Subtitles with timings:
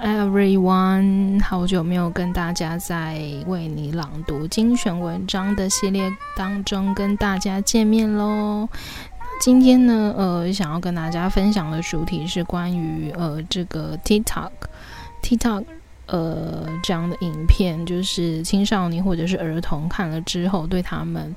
[0.00, 8.68] everyone，好久没有跟大家在为你朗读精选文章的系列当中跟大家见面喽。
[9.40, 15.64] 今天呢，呃，想要跟大家分享的主题是关于呃这个 TikTok，TikTok，
[16.06, 21.34] 呃这样的影片，就是青少年或者是儿童看了之后对他们。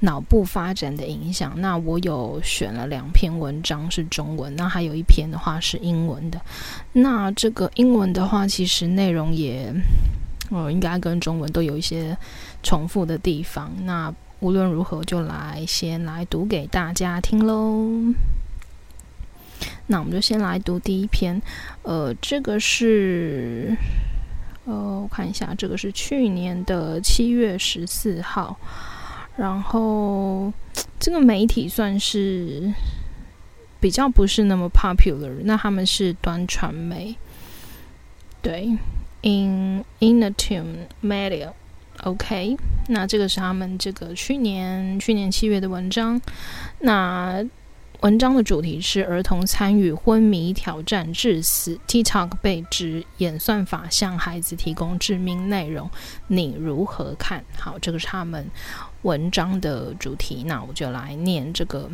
[0.00, 1.52] 脑部发展的影响。
[1.56, 6.40] 那我有选了两篇文章是中文，那还有一篇的话是英文的。
[6.92, 9.72] 那这个英文的话，其实内容也，
[10.50, 12.16] 呃，应该跟中文都有一些
[12.62, 13.72] 重复的地方。
[13.84, 18.14] 那无论如何，就来先来读给大家听喽。
[19.86, 21.40] 那我们就先来读第一篇，
[21.82, 23.74] 呃，这个是，
[24.66, 28.58] 呃，我看一下，这个是去年的七月十四号。
[29.36, 30.52] 然后，
[30.98, 32.72] 这个媒体算是
[33.78, 37.14] 比较不是那么 popular，那他们是端传媒，
[38.42, 38.76] 对
[39.22, 42.56] ，In Inatune Media，OK，
[42.88, 46.20] 那这个是他们这个去年去年七月的文章，
[46.80, 47.44] 那。
[48.02, 55.90] 文章的主题是儿童参与昏迷挑战致死，TikTok 被指演算法向孩子提供致命内容，
[56.26, 57.42] 你如何看？
[57.58, 58.46] 好，这个是他们
[59.06, 60.44] 文章的主题。
[60.46, 61.88] 那我就来念这个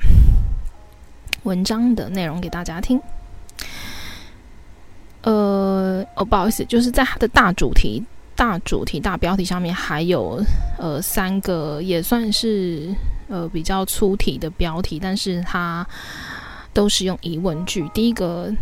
[1.44, 3.00] 文章的内容给大家听。
[5.22, 8.02] 呃，哦，不好意思，就是在它的大主题、
[8.34, 10.42] 大主题、大标题上面还有
[10.78, 12.92] 呃三个，也算是。
[13.28, 15.86] 呃，比较粗体的标题，但是它
[16.74, 17.88] 都是用疑问句。
[17.94, 18.52] 第一个，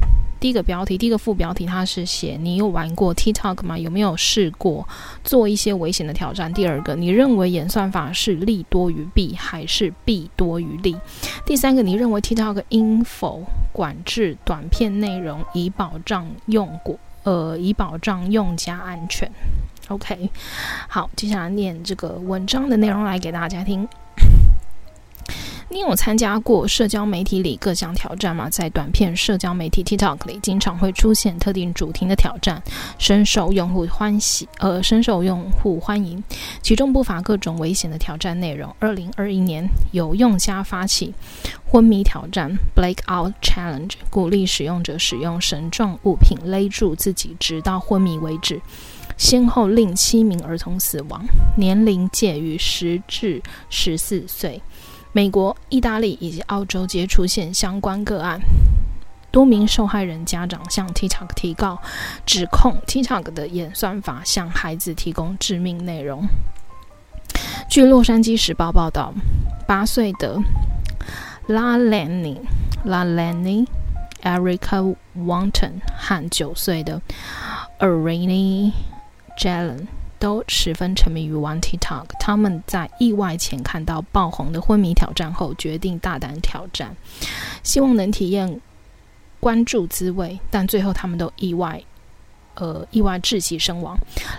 [0.40, 3.78] 第一个标题，第一个副标题，它是写你有玩过 TikTok 吗？
[3.78, 4.88] 有没有试过
[5.22, 6.52] 做一些危险的挑战？
[6.52, 10.96] 第二个，你认为演算法是利多于弊，还是弊多于利？
[11.44, 19.30] 第三个，你认为 TikTok 应否管制短片内容，以保障用过呃，以保障用家安全
[19.88, 20.30] ？OK，
[20.88, 23.86] 好，接下来念这个文章的内容来给大家听。
[25.72, 28.50] 你有参加过社交媒体里各项挑战吗？
[28.50, 32.60] 在短片社交媒体 TikTok 里，经常会出现特定主题的挑战，
[32.98, 36.22] 深受用户欢喜，呃，深受用户欢迎。
[36.60, 38.74] 其中不乏各种危险的挑战内容。
[38.80, 41.14] 二零二一年，有用家发起
[41.64, 48.60] 昏迷挑战 （Blackout Challenge），鼓励使用者使用绳状物品勒住自己，直到昏迷为止，
[49.16, 51.24] 先后令七名儿童死亡，
[51.56, 54.60] 年龄介于十至十四岁。
[55.12, 58.40] 美国、意大利以及澳洲皆出现相关个案，
[59.32, 61.80] 多名受害人家长向 TikTok 提告，
[62.24, 66.24] 指控 TikTok 的演算法向孩子提供致命内容。
[67.68, 69.12] 据《洛杉矶时报》报道，
[69.66, 70.38] 八岁的
[71.48, 72.38] Lalani
[72.84, 73.66] Lalani
[74.22, 77.02] Erica Wanton 和九岁的
[77.80, 78.72] Arini
[79.36, 79.86] Jalen
[80.20, 82.04] 都十分沉迷于玩 TikTok。
[82.20, 86.94] 他们在意外前看到爆红的昏迷挑战后，决定大胆挑战，
[87.64, 88.60] 希望能体验
[89.40, 90.38] 关注滋味。
[90.50, 91.82] 但最后，他们都意外，
[92.54, 93.96] 呃，意外窒息身亡。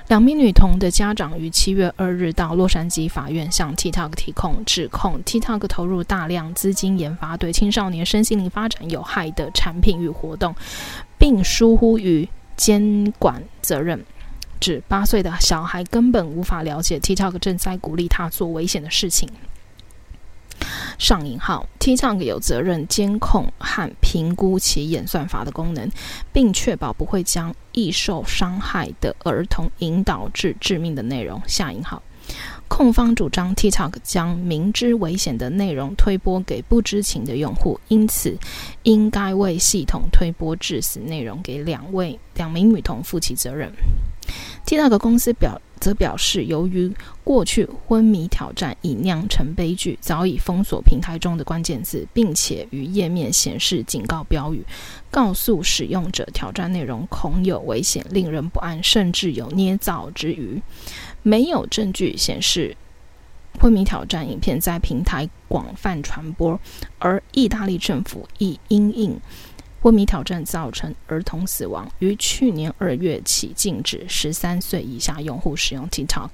[0.07, 10.53] 两名女童的家长于七月二日到洛杉矶法院向 TikTok 提控，指控 TikTok 投入大量资金研发对青少年身心灵发展有害的产品与活动，
[11.17, 14.05] 并疏忽于监管责任。
[14.61, 19.27] 指八岁的小孩根本无法了解 TikTok 正在鼓励他做危险的事情。
[20.99, 25.91] 上引号，TikTok 有责任监控和评估其演算法的功能，
[26.31, 31.41] 并确保不会将易受伤害的儿童引导至致命的内容。
[31.47, 32.03] 下引号，
[32.67, 38.37] 控方主张 TikTok 将明知危险的内容推播给不知情的用户，因此
[38.83, 43.71] 应该为系统推播致死内容给两位两名女童负起责任。
[44.65, 46.93] TikTok 公司表则表示，由于
[47.23, 54.63] 过去昏迷挑战已酿成悲剧，早已封锁平台中的关键字，并且于页面显示警告标语，
[55.09, 60.61] 告诉使用者挑战内容恐有危险、令人不安，甚至有捏造之虞。
[61.23, 62.75] 没有证据显示
[63.59, 66.59] 昏迷挑战影片在平台广泛传播，
[66.99, 69.19] 而意大利政府亦因应。
[69.81, 76.29] 昏迷挑战造成儿童死亡，于去年二月起禁止十三岁以下用户使用 TikTok。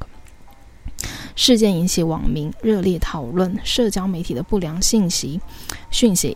[1.33, 5.39] 事件引起网民热烈讨论，社交媒体的不良信息
[5.89, 6.35] 讯息，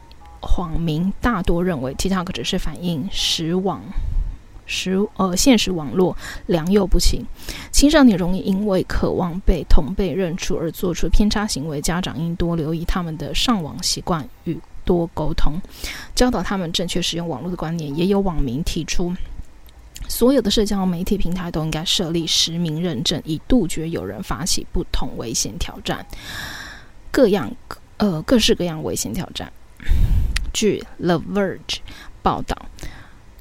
[0.57, 3.81] 网民大多认为 TikTok 只是反映实网
[4.65, 6.15] 实呃现实网络
[6.45, 7.25] 良莠不齐，
[7.73, 14.57] 青少年容易因为渴望被同辈认出而做出偏差行为，家长应多留意他们的上网习惯与。
[14.91, 15.53] 多沟通，
[16.13, 17.95] 教导他们正确使用网络的观念。
[17.95, 19.15] 也有网民提出，
[20.09, 26.05] 所有的社交媒体平台都应该设立实名认证，以杜绝有人发起不同危险挑战，
[27.09, 27.49] 各样
[27.95, 29.49] 呃各式各样危险挑战。
[30.51, 31.77] 据 The Verge
[32.21, 32.65] 报道，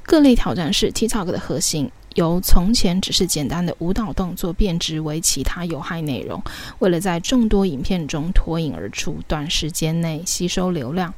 [0.03, 1.91] 各类挑战是 TikTok 的核心。
[2.15, 6.41] 由从前只是简单的舞蹈动作变质为其他有害内容，
[6.79, 11.13] 为了在众多影片中脱颖而出，短时间内吸收流量，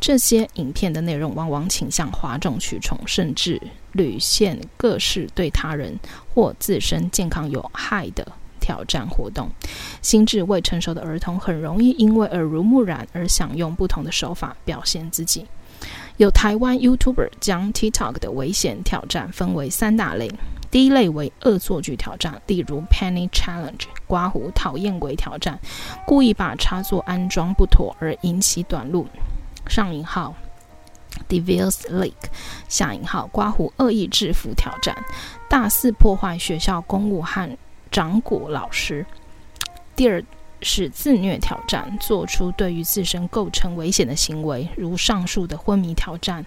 [0.00, 3.60] 这些影片的内容往往倾向哗众取宠，甚至
[3.92, 5.98] 屡现各式对他人
[6.34, 8.26] 或自身健康有害的
[8.58, 9.50] 挑战活动。
[10.00, 15.44] 心智未成熟的儿童很容易因为耳濡目染而想用不同的手法表现自己。
[16.16, 20.30] 有台湾 YouTuber 将 TikTok 的危险挑战分为三大类。
[20.70, 25.58] 第一类为恶作剧挑战，例如 Penny Challenge（ 刮胡讨厌鬼挑战），
[26.04, 29.06] 故意把插座安装不妥而引起短路；
[29.66, 30.34] 上引号
[31.28, 32.12] ），Devils Lake（
[32.68, 34.94] 下引号刮胡恶意制服挑战），
[35.48, 37.56] 大肆破坏学校公务和
[37.90, 39.06] 掌鼓老师。
[39.96, 40.22] 第二。
[40.60, 46.44] 是自虐挑战，做出对于自身构成危险的行为，如上述的昏迷挑战、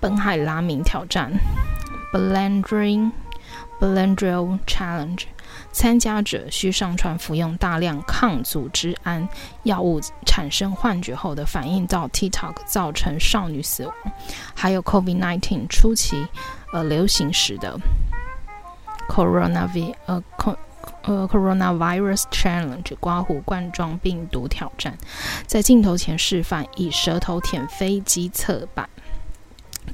[0.00, 1.32] 本海拉明挑战
[2.12, 3.10] （Benadryl
[3.80, 5.22] Benadryl Challenge）。
[5.72, 9.26] 参加者需上传服用大量抗组织胺
[9.62, 13.94] 药物产生幻觉后的反应到 TikTok，造成少女死亡。
[14.54, 16.26] 还有 COVID-19 初期
[16.72, 17.78] 呃流行时的
[19.08, 20.22] Coronavirus 呃。
[21.06, 24.98] 呃，Coronavirus Challenge 刮胡冠状病毒挑战，
[25.46, 28.88] 在镜头前示范以舌头舔飞机侧板。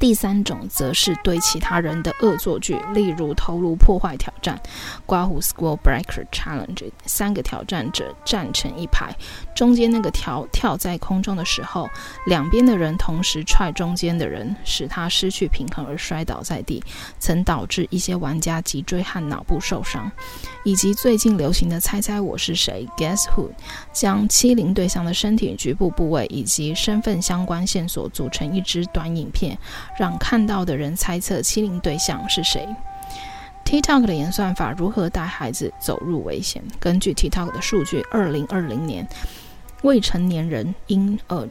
[0.00, 4.58] 第三种则是对其他人的恶作剧，例如头颅破坏挑战、
[5.04, 6.90] 刮胡 school breaker challenge）。
[7.04, 9.14] 三个挑战者站成一排，
[9.54, 11.88] 中间那个条跳在空中的时候，
[12.26, 16.82] 两边的人同时踹中间的人，使他失去平衡而摔倒在地，
[17.18, 20.10] 曾导致一些玩家脊椎和脑部受伤。
[20.64, 23.50] 以及最近流行的“猜猜我是谁 ”（Guess Who），
[23.92, 29.58] 将欺凌对象的身体局部部位以及身份相关线索组成一支短影片。
[29.98, 32.66] 让看到的人猜测欺凌对象是谁。
[33.64, 36.62] TikTok 的演算法如何带孩子走入危险？
[36.80, 39.06] 根据 TikTok 的数据，二零二零年
[39.82, 41.46] 未成年人应呃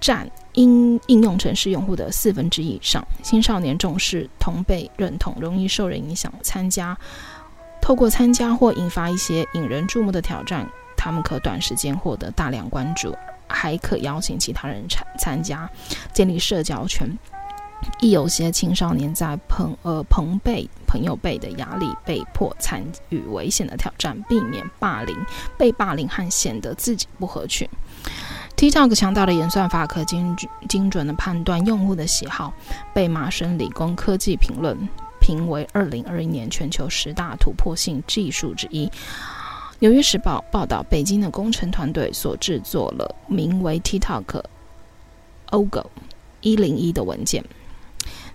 [0.00, 3.06] 占应应用程式用户的四分之一以上。
[3.22, 6.96] 青少年重视同辈认同，容易受人影响，参加
[7.80, 13.14] 透过参加或引发一些引人注目的挑战，他们可短时间获得大量关注，
[13.46, 15.70] 还可邀请其他人参参加，
[16.12, 17.08] 建立社交圈。
[18.00, 25.16] 亦有些青少年在朋呃朋辈朋友辈的压力，被迫参与危险的挑战，避免霸凌、
[25.56, 27.68] 被霸凌和显得自己不合群。
[28.56, 30.34] TikTok 强大的演算法可精
[30.68, 32.52] 精准的判断用户的喜好，
[32.94, 34.76] 被麻省理工科技评论
[35.20, 38.90] 评为二零二一年全球十大突破性技术之一。
[39.78, 44.42] 纽约时报报道，北京的工程团队所制作了名为 TikTok
[45.50, 45.84] Algo
[46.40, 47.44] 一零一的文件。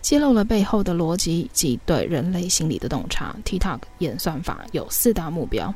[0.02, 3.36] 揭露了背后的逻辑及对人类心理的洞察。
[3.46, 5.74] TikTok 演算法有四大目标：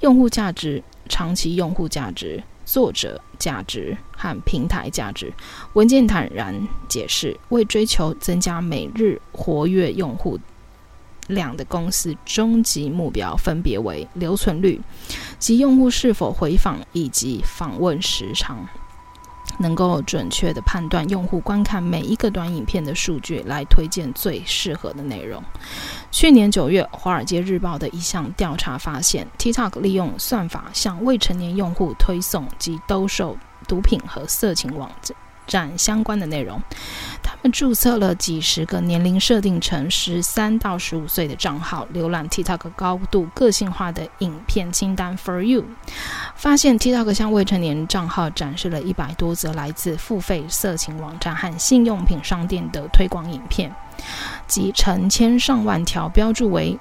[0.00, 5.32] 用户价值、长期用户价值、作者价值和平台价值。
[5.74, 6.54] 文件坦然
[6.88, 10.38] 解释，为追求增加每日活跃用户
[11.28, 14.80] 量的公司终极目标分别为留存率
[15.38, 18.66] 及用户是否回访以及访问时长。
[19.60, 25.42] 能够准确地判断用户观看每一个短影片的数据，来推荐最适合的内容。
[26.10, 33.36] 去年九月，《华尔街日报》的一项调查发现，TikTok 利用算法向未成年用户推送及兜售
[33.68, 35.14] 毒品和色情网站。
[35.46, 36.60] 展相关的内容，
[37.22, 45.64] 他们注册了几十个年龄设定成十三到十五岁的账号，浏览 TikTok 高度个性化的影片清单 For You，
[46.36, 53.74] 发现 TikTok 向未成年账号展示了一百多则来自付费色情网站和性用品商店的推广影片，
[54.46, 56.78] 及成千上万条标注为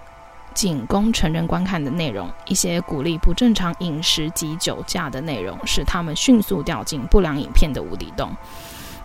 [0.53, 8.29] 仅供成人观看的内容，一些鼓励不正常饮食及酒驾的内容，使他们迅速掉进不良影片的无底洞。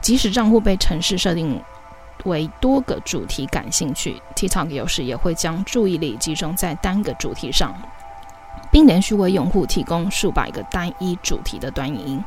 [0.01, 1.63] 即使账户被程式设定
[2.25, 7.75] 为多个主题感兴趣，TikTok 有时也会将注意力集中在单个主题上，
[8.71, 12.25] 并连续为用户提供数百个单一主题的短影音。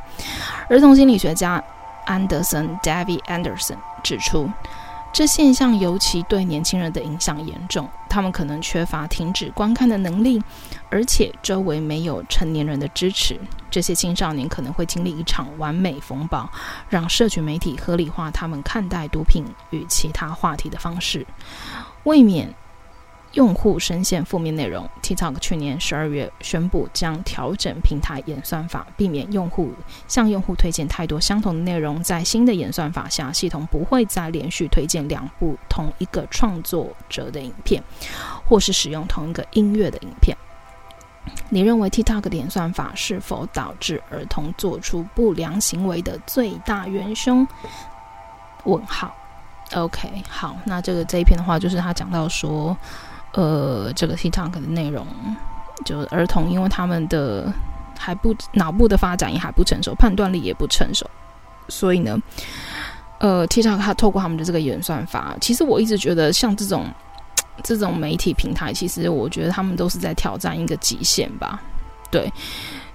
[0.68, 1.62] 儿童心理学家
[2.06, 4.50] 安德森 （David Anderson） 指出。
[5.18, 10.40] 这现象尤其对年轻人的影响严重，他们可能缺乏停止观看的能力，
[10.90, 13.36] 而且周围没有成年人的支持。
[13.68, 16.48] 这些青少年可能会经历一场完美风暴，
[16.88, 21.26] 让社群媒体合理化他们看待毒品与其他话题的方式，
[22.04, 22.54] 未免
[23.34, 29.70] 用户深陷负面内容，TikTok 去年十二月宣布将调整平台演算法，避免用户
[30.06, 32.02] 向用户推荐太多相同的内容。
[32.02, 37.82] 在新的演算法下，系统不会再连续推荐两部同一个创作者的影片，
[38.48, 40.34] 或是使用同一个音乐的影片。
[41.50, 47.46] 你认为 TikTok 的演算法是否导致儿童做出不良行为的最大元凶？
[48.64, 49.14] 问号。
[49.74, 52.74] OK，好，那这个这一篇的话，就是他讲到说。
[53.32, 55.06] 呃，这个 TikTok 的内容，
[55.84, 57.52] 就儿童，因为他们的
[57.98, 61.08] 还不脑部的发展也还不成熟，判断力也不成熟，
[61.68, 62.18] 所以呢，
[63.18, 66.86] 呃，TikTok 它透过他们的这个演算法，其实我一直觉得像这种
[67.62, 71.60] 这种媒体平台，其实我觉得他们都是在挑战一个极限吧。
[72.10, 72.32] 对，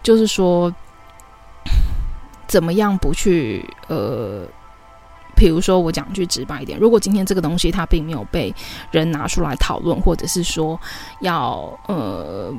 [0.02, 0.74] 就是说，
[2.48, 4.48] 怎么样不去呃。
[5.36, 8.54] 比如说，我讲句直白一点，如果今天这个东西它并没有被
[8.92, 10.80] 人拿出来讨论，或者是说
[11.22, 12.54] 要呃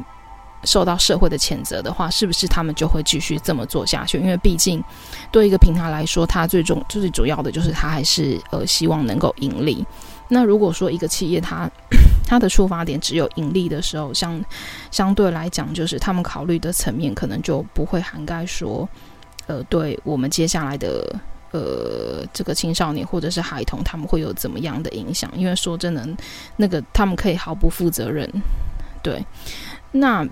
[0.65, 4.19] 受到社会的谴责的话，是不是他们就会继续这么做下去？
[4.19, 4.83] 因为毕竟
[5.31, 9.85] 对一个平台来说，它最重最主要的就是它还是呃希望能够盈利。
[10.29, 11.71] 那如果说一个企业它
[12.27, 14.43] 它的出发点只有盈利的时候，相
[14.91, 18.89] 相对来讲，就是他们考虑的层面可能就不会涵盖说
[19.47, 21.15] 呃对我们接下来的。
[21.55, 25.31] 呃，这个青少年或者是孩童，他们会有怎么样的影响？
[25.37, 26.05] 因为说真的，
[26.57, 28.29] 那个他们可以毫不负责任。
[29.05, 29.25] 对，
[29.93, 30.27] 那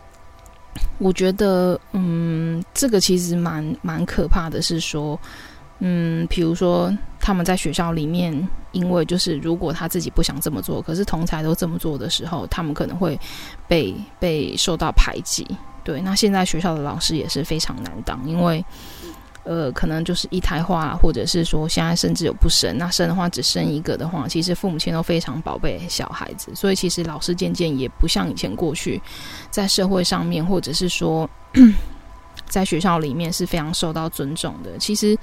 [0.99, 5.17] 我觉得，嗯，这个其实蛮蛮可怕的，是说，
[5.79, 8.37] 嗯，比如说他们在学校里面，
[8.73, 13.17] 因为就是如果他自己不想这么做，可是同才都这么做的时候，他们可能会
[13.69, 15.47] 被被受到排挤。
[15.85, 18.65] 对，那现在学校的老师也是非常难当，因为。
[19.45, 29.03] 呃，可能就是一胎化，或者是说现在甚至有不生，那生的话只生一个的话，其实父母亲都非常宝贝小孩子，所以其实老师渐渐也不像以前过去，
[29.51, 31.29] 在社会上面或者是说
[32.47, 34.79] 在学校里面是非常受到尊重的。
[34.79, 35.19] 其实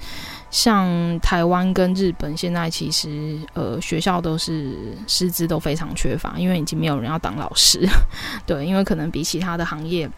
[0.50, 7.88] 像台湾跟日本现在其实呃学校都是师资都非常缺乏，因为已经没有人要当老师，
[8.44, 10.10] 对，因为可能比其他的行业。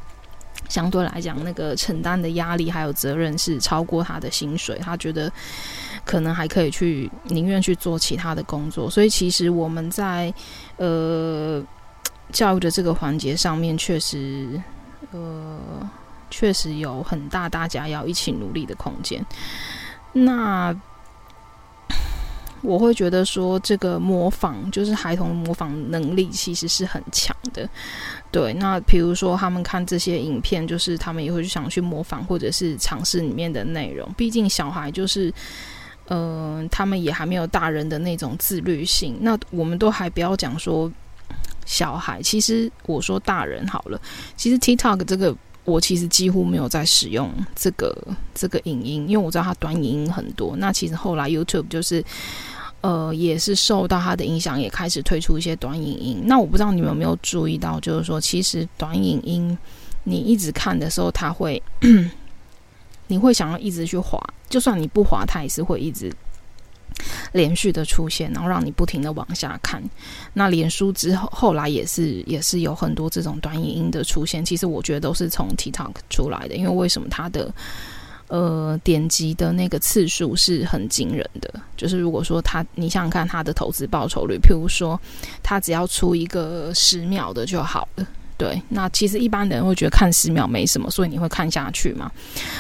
[0.73, 5.31] 相对来讲，那个承担的压力还有责任是超过他的薪水，他觉得
[6.03, 8.89] 可能还可以去宁愿去做其他的工作。
[8.89, 10.33] 所以，其实我们在
[10.79, 11.63] 呃
[12.33, 14.59] 教育的这个环节上面，确实
[15.11, 15.61] 呃
[16.31, 19.23] 确实有很大大家要一起努力的空间。
[20.15, 20.75] 那。
[22.63, 27.69] 我会觉得说，这个模仿就是孩童模仿能力其实是很强的。
[28.31, 34.11] 对，那比如说他们看这些影片，就是他们也会想去模仿，或者是尝试里面的内容。
[34.17, 35.33] 毕竟小孩就是，
[36.09, 39.19] 嗯、他们也还没有大人的那种自律性。
[39.21, 40.91] 那我们都还不要讲说
[41.67, 44.01] 小孩，其实我说大人好了，
[44.37, 45.37] 其实 TikTok 这个。
[45.65, 47.97] 我其实几乎没有在使用这个
[48.35, 50.57] 这个影音，因为我知道它短影音很多。
[50.57, 52.05] 那其实后来 YouTube 就是，
[52.81, 56.23] 呃，也是受到它的影响，也开始推出一些短影音。
[56.25, 59.57] 那我不知道你们有没有注意到，就是说，其实短影音
[60.03, 61.63] 你一直看的时候，它会，
[63.07, 66.13] 你会想要一直去滑，就算你不滑，它也是会一直。
[67.33, 69.83] 连续的出现，然后让你不停的往下看。
[70.33, 74.45] 那脸书之后后来也是也是有很多这种短影音的出现。
[74.45, 77.53] 其实我觉得都是从 TikTok 出来的，因为为什么它的
[78.29, 81.53] 呃点击的那个次数是很惊人的？
[81.77, 85.01] 就是如果说它，你想想看它的投资报酬率，譬如说
[85.43, 88.07] 它只要出一个十秒的就好了。
[88.43, 92.11] 对，那其实一般人会觉得看十秒没什么，所以你会看下去嘛？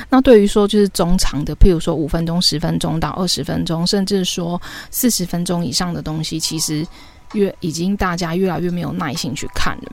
[0.08, 4.62] 那对于说就是中长的，譬如说五分钟、十分钟到二十分钟，甚至说
[4.92, 6.86] 四十分钟以上的东西，其实
[7.32, 9.92] 越已经大家越来越没有耐心去看了。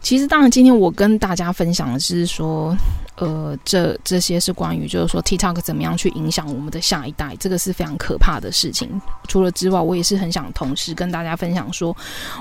[0.00, 2.76] 其实，当然，今天我跟大家分享的是说，
[3.20, 8.88] 呃，这这些是关于，就是说，TikTok 怎么样去影响我们的下一代，这个是非常可怕的事情。
[9.26, 11.96] 除了之外，我也是很想同时跟大家分享说，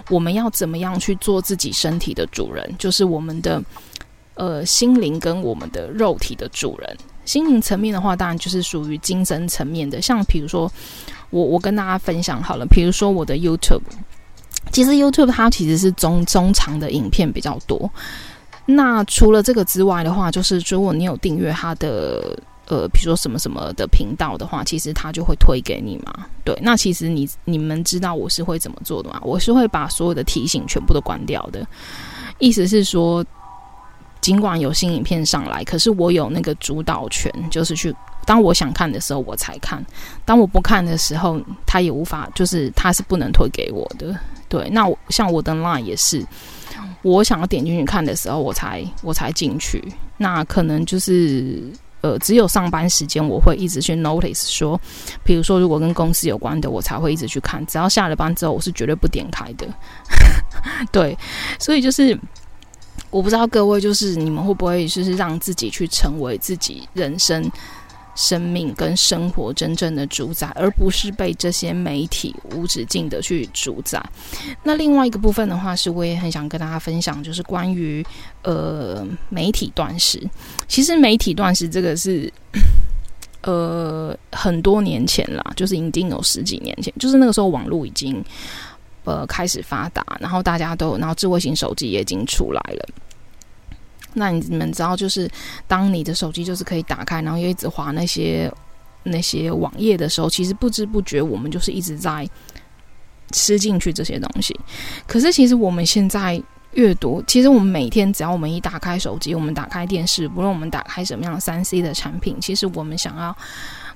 [0.09, 3.63] 我们要怎么样去做自己身体的主人，就是我们的
[4.35, 6.97] 呃心灵跟我们的肉体的主人。
[7.25, 10.71] 心灵层面的话，当然就是属于精神层面的，像比如说，
[11.31, 13.81] 我我跟大家分享好了，比如说我的 YouTube。
[14.71, 17.89] 其实 YouTube 它其实是中中长的影片比较多。
[18.67, 26.25] 那除了这个之外的话，就是如果你有订阅他的呃，比如说什么什么的频道的话，其实他就会推给你嘛。
[26.43, 29.19] 对，那其实你你们知道我是会怎么做的吗？
[29.23, 31.65] 我是会把所有的提醒全部都关掉的。
[32.39, 33.25] 意思是说，
[34.19, 37.95] 尽管有新影片上来，可是我有那个主导权，就是去
[38.25, 39.81] 当我想看的时候我才看，
[40.25, 44.13] 当我不看的时候，他也无法，就是他是不能推给我的。
[44.49, 46.25] 对，那我像我的 Line 也是，
[47.01, 49.83] 我想要点进去看的时候，我才我才进去。
[50.17, 51.63] 那可能就是
[52.01, 54.79] 呃，只有上班时间我会一直去 notice 说，
[55.23, 57.65] 比如说如果跟公司有关的，我才会一直去看。
[57.65, 59.67] 只要下了班之后，我是绝对不点开的。
[60.91, 61.17] 对，
[61.59, 62.17] 所以就是。
[63.09, 67.49] 我不知道各位就是你们会不会就是让自己去成为自己人生、
[68.17, 74.03] 生命跟生活真正的主宰，而不是被这些媒体无止境的去主宰。
[74.63, 78.05] 那另外一个部分的话，是我也很想跟大家分享，就是关于
[78.41, 80.21] 呃媒体断食。
[80.67, 82.29] 其实媒体断食这个是
[83.43, 88.21] 呃很多年前啦，就是已经有十几年前，就是那个时候网络已经。
[89.03, 92.85] 呃，开始发达，然后大家都，然后智慧型手机也已经出来了。
[94.13, 95.29] 那你们知道，就是
[95.67, 98.51] 当你的手机就是可以打开，然后又一直滑那些
[99.03, 102.27] 那些网页的时候，其实不知不觉我们就是一直在
[103.31, 104.57] 吃进去这些东西。
[105.05, 106.41] 可是，其实我们现在
[106.73, 113.35] 阅读，其实我们每天只要我们一打开手机，我们打开电视，不论我们打开什么样的三 C 的产品，其实我们想要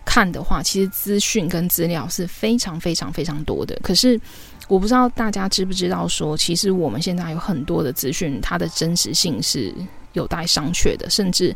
[0.06, 3.78] 看的话，其实资讯跟资料是非常非常非常多的。
[3.82, 4.20] 可是。
[4.68, 9.74] 我不知道大家知不知道，说其实我们现在有很多的资讯，它的真实性是
[10.14, 11.56] 有待商榷的，甚至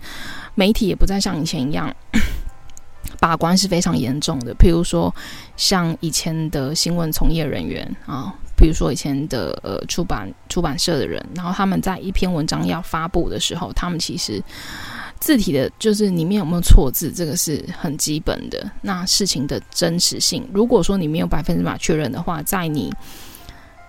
[0.54, 1.94] 媒体也不再像以前一样
[3.20, 4.54] 把关是非常严重的。
[4.56, 5.14] 譬如说，
[5.58, 14.44] 像以前的新闻从业人员啊，比如说以前的呃出版出版社的人，然后他们在一篇文章要发布的时候，他们其实。
[15.18, 18.70] 字体的，就是里面有没有错字，这个是很基本的。
[18.82, 22.94] 那事情的真实性，如果说你没有百分之百确认的话，在你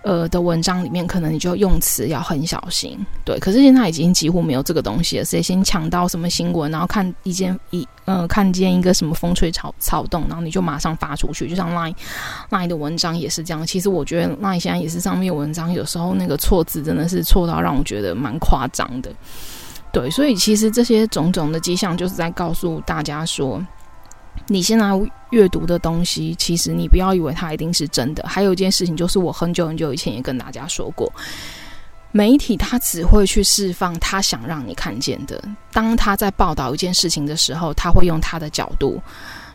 [0.03, 2.97] 呃的文章里面，可能你就用词要很小心。
[3.25, 5.25] 对，可是现在已经几乎没有这个东西了。
[5.25, 11.47] 谁先抢到什么新闻，然后看一件一呃看见一个什么风吹草草动，然后你就马上发出去。
[11.49, 11.95] 就像 Line
[12.49, 13.65] Line 的文章也是这样。
[13.65, 19.11] 其实我觉得 Line 现在也是上面文章，有时候那个错字真的是错到让我觉得蛮夸张的。
[19.91, 23.65] 对，所以其实这些种种的迹象，就是在告诉大家说，
[24.45, 24.85] 你现在
[25.31, 28.23] 阅读的东西，其实你不要以为它一定是真的。
[28.27, 31.11] 还有一件事情，就是我很久很久以前也跟大家说过，
[32.11, 35.43] 媒体它只会去释放他想让你看见的。
[35.71, 39.01] 当他在报道一件事情的时候，他会用他的角度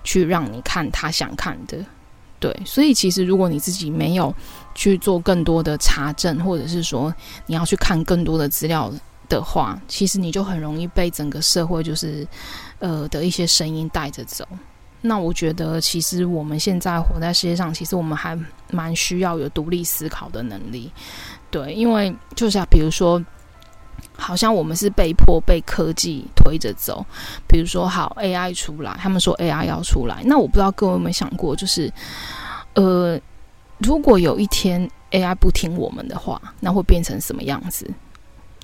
[0.05, 1.79] 去让你看他想看的。
[2.39, 4.35] 对，所以其实如果你自己没有
[4.75, 7.15] 去做更多的查证，或者是说
[7.47, 8.93] 你要去看更多的资料。
[9.29, 12.27] 的话，其实你就很容易被整个社会就是，
[12.81, 14.47] 呃的一些声音带着走。
[15.05, 18.39] 那我觉得，其实我们现在活在世界上，其实我们还
[18.71, 20.91] 蛮需要有独立思考的能力。
[21.51, 23.23] 对，因为就像比如说，
[24.17, 27.05] 好像我们是被迫被科技推着走。
[27.49, 31.93] 比如说，好 AI 出来，他们说 AI 要出来，那我不知道各位有没有想过，就是
[32.75, 33.21] 呃，
[33.79, 37.91] 如果有一天 AI 不听我们的话，那会变成什么样子？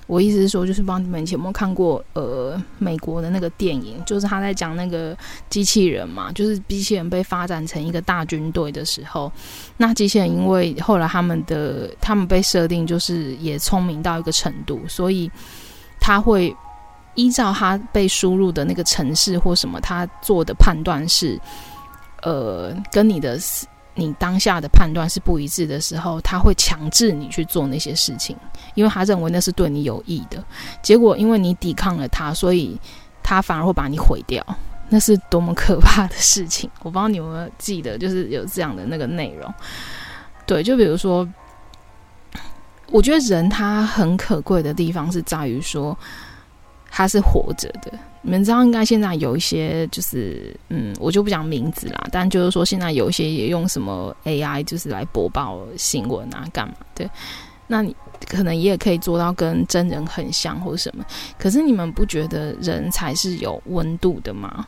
[0.09, 5.15] 我意思是说，就是帮你们以前有没有看过呃美国的那个电影，就是他在讲那个
[5.51, 9.31] 机器人嘛，就是机器人被发展成一个大军队的时候，
[9.77, 15.29] 那机器人因为后来他们的他们被设定就是也聪明到一个程度，所以
[15.99, 16.51] 他会
[17.13, 21.39] 依照他被输入的那个城市或什么，他做的判断是
[22.23, 23.39] 呃跟你的。
[23.99, 28.35] 你当下的判断是不一致的时候，他会强制你去做那些事情，
[28.73, 30.43] 因为他认为那是对你有益的。
[30.81, 32.79] 结果因为你抵抗了他，所以
[33.21, 34.43] 他反而会把你毁掉。
[34.91, 36.67] 那是多么可怕的事情！
[36.79, 39.53] 我不知道你有没有记得，就是有这样的那个内容。
[40.47, 41.29] 对，就比如说，
[42.87, 45.95] 我觉得人他很可贵的地方是在于说，
[46.89, 47.93] 他是活着的。
[48.21, 52.07] 你们知道，应该现在有一些就是，嗯，我就不讲名字啦。
[52.11, 57.09] 但就是说，现在有一些也用什么 AI，就是来播报新闻啊，干嘛对？
[57.67, 57.95] 那你
[58.27, 61.05] 可能也可以做到跟真人很像，或者什么。
[61.37, 64.67] 可是你们不觉得人才是有温度的吗？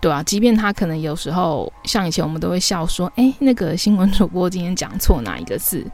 [0.00, 5.84] 对啊，即便他可能有时候，像以前我们都会笑说，哎，那个新闻主播今天讲错哪一个字？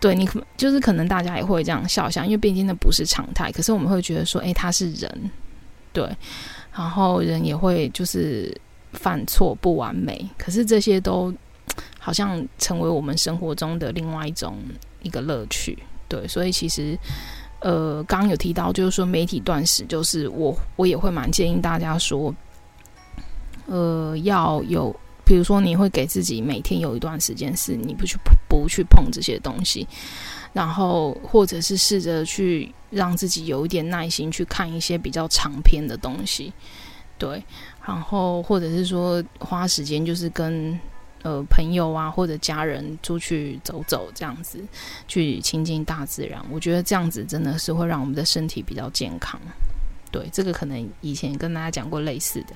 [0.00, 3.50] 对你可就是可能大家也会这样笑笑，因为毕竟那不是常态。
[3.50, 5.30] 可是我们会觉得说，哎，他是人。
[5.92, 6.08] 对，
[6.72, 8.54] 然后人也会就是
[8.92, 11.32] 犯错不完美，可是这些都
[11.98, 14.56] 好像成为我们生活中的另外一种
[15.02, 15.78] 一个乐趣。
[16.08, 16.98] 对，所以其实
[17.60, 22.34] 呃，刚刚有提到，就是说媒体断食，就是我我也会蛮建议大家说，
[23.66, 29.86] 呃，要有，比如说你会给自己每天有一段时间是你不去不不去碰这些东西，
[30.52, 36.52] 然后或者是试着去让自己有一点耐心去看一些比较长篇的东西，
[37.18, 37.42] 对，
[37.86, 40.78] 然后或者是说花时间就是跟
[41.22, 44.58] 呃朋友啊或者家人出去走走，这样子
[45.06, 49.40] 去亲近大自然，我觉得这样子真的是会让我们的身体比较健康。
[50.10, 52.54] 对，这个可能以前跟大家讲过类似的。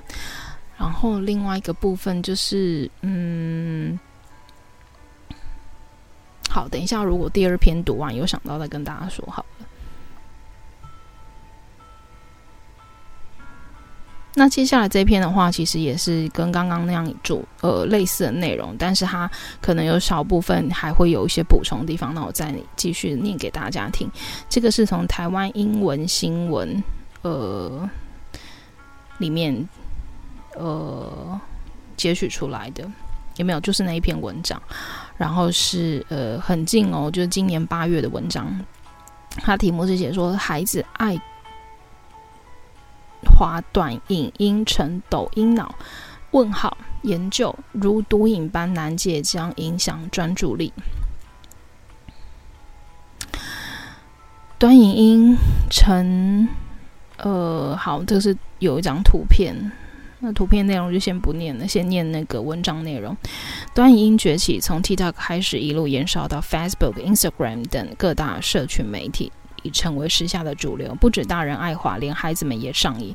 [0.78, 3.96] 然后另外一个部分就是，嗯，
[6.52, 9.66] 好，等一下，如果第二篇读完有想到再跟大家说好了。
[14.34, 19.30] 那接下来这篇的话，其实也是跟刚刚那样做呃类似的内容，但是它
[19.62, 22.12] 可能有少部分还会有一些补充地方。
[22.12, 24.10] 那我再继续念给大家听。
[24.50, 26.82] 这个是从台湾英文新闻。
[27.22, 27.88] 呃，
[29.18, 29.68] 里面
[30.56, 31.40] 呃
[31.96, 32.82] 截取出来的
[33.36, 33.60] 有没有？
[33.60, 34.60] 就是那一篇文章，
[35.22, 38.52] 然后是呃很近哦，就是今年八月的文章。
[39.36, 41.16] 它题目是写说孩子爱
[43.24, 45.72] 滑短影音成抖音脑？
[46.32, 50.72] 问号研究如毒瘾般难戒，将影响专注力。
[54.58, 55.36] 短影音
[55.70, 56.48] 成。
[57.18, 59.54] 呃，好，这是有一张图片，
[60.24, 63.16] 那图片内容就先不念了，先念那个文章内容。
[63.74, 69.32] 短影音崛起，从 TikTok 开始，一路延烧到 Facebook、Instagram 等各大社群媒体，
[69.64, 70.94] 已成为时下的主流。
[70.94, 73.12] 不止大人爱滑，连孩子们也上瘾。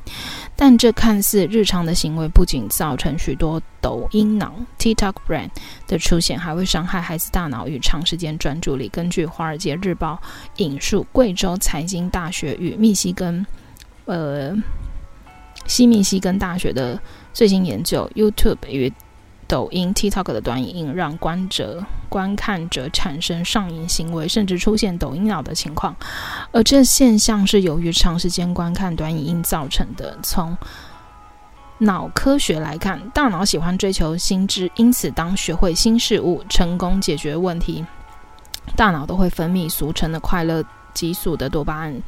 [0.54, 5.48] 但这看似日常的行为，不仅造成许多抖音脑 （TikTok brain）
[5.86, 8.86] 的出现，还会伤害孩子大脑与长时间专注力。
[8.90, 10.20] 根据《华尔街日报》
[10.62, 13.46] 引述贵州财经大学与密西根。
[14.04, 14.54] 呃，
[15.68, 17.00] 西密西根大学的
[17.32, 18.92] 最新研究，YouTube 与
[19.46, 25.94] 抖音、TikTok 的短影音让观者、观看者产生上瘾行为，甚至出现抖音脑的情况。
[26.52, 30.18] 而这现象是由于长时间观看短影音造成的。
[30.22, 30.56] 从
[31.78, 37.84] 脑科学来看，大脑喜欢追求新知，因此当学会新事物、成功解决问题，
[38.74, 42.02] 大脑都会分泌俗称的快乐激素的多巴胺。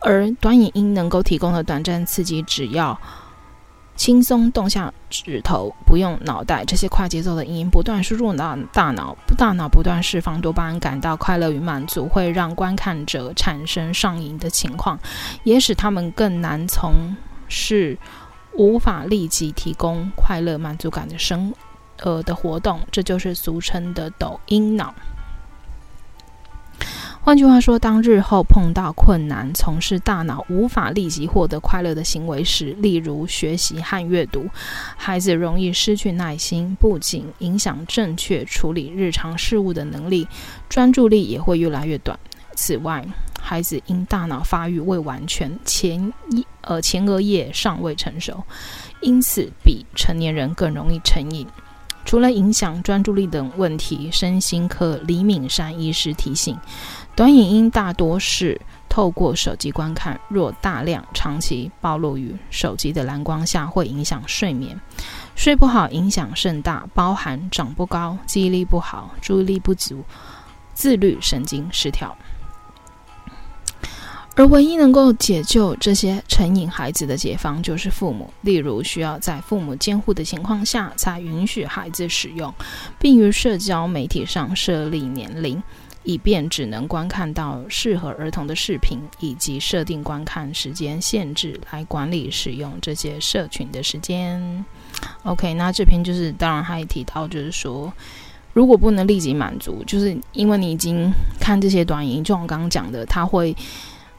[0.00, 2.98] 而短影音能够提供的短暂刺激，只要
[3.96, 14.96] 轻松动下指头，不用脑袋，这些快节奏的影音不断输入到大脑，大脑不断释放多巴胺，感到快乐与满足，会让观看者产生上瘾的情况，
[15.42, 17.16] 也使他们更难从
[17.48, 17.98] 事
[18.54, 21.52] 无法立即提供快乐满足感的生
[22.02, 24.94] 呃的活动，这就是俗称的抖音脑。
[27.20, 34.48] 换句话说，当日后碰到困难，从事大脑无法立即获得快乐的行为时，例如学习和阅读，
[34.96, 40.26] 孩子容易失去耐心，不仅影响正确处理日常事务的能力，
[40.70, 42.18] 专注力也会越来越短。
[42.54, 43.04] 此外，
[43.38, 48.42] 孩子因大脑发育未完全，前一呃前额叶尚未成熟，
[49.02, 51.46] 因此比成年人更容易成瘾。
[52.08, 56.58] 除了影响专注力等问题，身心科李敏山医师提醒。
[57.14, 64.80] 短影音大多是透过手机观看，若大量长期暴露于手机的蓝光下，会影响睡眠。
[65.36, 70.02] 睡不好影响甚大，包含长不高、记忆力不好、注意力不足、
[70.72, 72.16] 自律神经失调。
[74.38, 78.32] 而唯一能够解救这些成瘾孩子的解方，就是父母。
[78.42, 82.54] 例如，需要在父母监护的情况下，才允许孩子使用，
[83.00, 85.60] 并于社交媒体上设立年龄。
[86.04, 94.64] 以便只能观看到适合儿童的视频，以及设定观看时间限制来管理使用这些社群的时间。
[95.24, 97.92] OK，那这篇就是当然他也提到，就是说
[98.54, 103.54] 如果不能立即满足，就是因为你已经看这些短影，就像我刚刚讲的，他会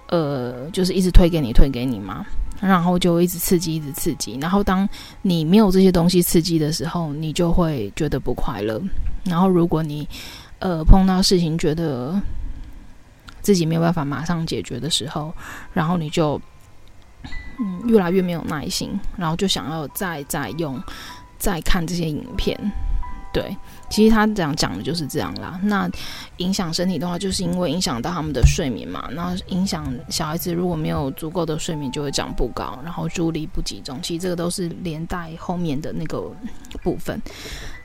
[0.09, 2.25] 呃就是一直推给你推给你嘛，
[2.59, 4.87] 然后就一直刺激一直刺激，然后当
[5.21, 8.81] 你没有这些东西刺激的时候，你就会觉得不快乐。
[9.23, 10.07] 然后如果你
[10.59, 12.21] 呃，碰到事情觉得
[13.41, 15.33] 自己没有办法马上解决的时候，
[15.73, 16.39] 然后你就
[17.59, 20.81] 嗯越来越没有耐心，然后就想要再再用
[21.37, 22.59] 再看这些影片。
[23.31, 23.55] 对，
[23.89, 25.59] 其实他这样讲的就是这样啦。
[25.63, 25.89] 那
[26.37, 29.09] 影响身体的话，就是因为影响到他们的睡眠嘛。
[29.13, 33.99] 那影响小孩子如果没有足够的睡眠，就会长不高，然后注意力不集中。
[34.01, 36.31] 其实这个都是连带后面的那个
[36.83, 37.19] 部分。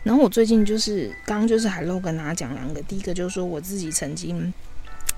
[0.02, 4.52] 然后我最近就是刚刚就是还漏跟大家讲两个，第一个就是说我自己曾经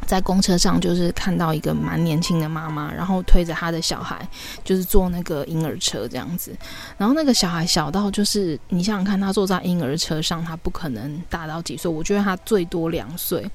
[0.06, 4.28] 在公车上，就是看到一个蛮年轻的妈妈，然后推着她的小孩，
[4.64, 6.56] 就是坐那个婴儿车这样子。
[6.98, 11.90] 然后那个小孩小到，就是你想想看，他坐在婴儿车上，他不可能大到几岁？
[11.90, 13.48] 我觉得他最多两岁。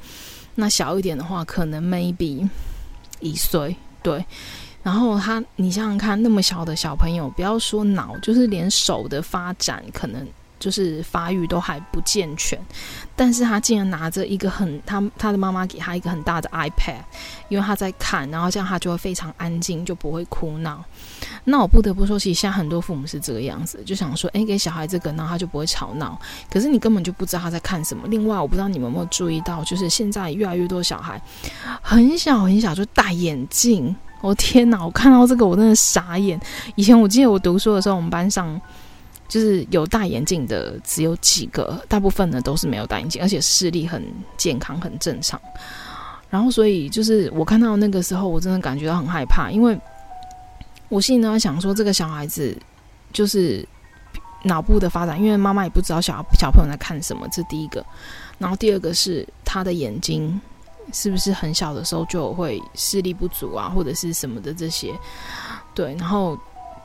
[0.55, 2.47] 那小一点的话，可能 maybe
[3.19, 3.75] 一岁。
[4.01, 4.25] 对。
[4.83, 10.27] 然后他，你想想看，那么小的小朋友，不要说脑，就是连手的发展可能。
[10.61, 12.57] 就是发育都还不健全，
[13.15, 17.01] 但是他竟然拿着一个很他他的妈妈给他一个很大的 iPad，
[17.49, 20.85] 因为他在看，然后这样他就会非常安静，就不会哭闹。
[21.45, 26.15] 那我不得不说，其实现在很多父母是这个样子，就想说，诶，给小孩这个，然后他就不会吵闹。
[26.51, 28.03] 可是你根本就不知道他在看什么。
[28.07, 31.19] 另外，我不知道你们有没有注意到，就是现在越来越多小孩
[31.81, 33.95] 很小很小就戴眼镜。
[34.21, 34.85] 我天哪！
[34.85, 36.39] 我看到这个我真的傻眼。
[36.75, 38.61] 以前我记得我读书的时候，我们班上。
[39.31, 45.39] 就是有戴眼镜的只有几个，大部分呢都是没有戴眼镜，而且视力很健康，很正常。
[46.29, 49.79] 然后，所以就是我看到那个时候，我真的感觉到很害怕，因为
[50.89, 52.53] 我心里呢想说，这个小孩子
[53.13, 53.65] 就是
[54.43, 57.85] 脑部的发展，因为妈妈也不知道小小朋友在看什么，这第一个。
[58.37, 60.41] 然后第二个是他的眼睛
[60.91, 64.93] 是不是很小的时候就会视力不足啊，或者是什么的这些。
[65.73, 66.37] 对，然后。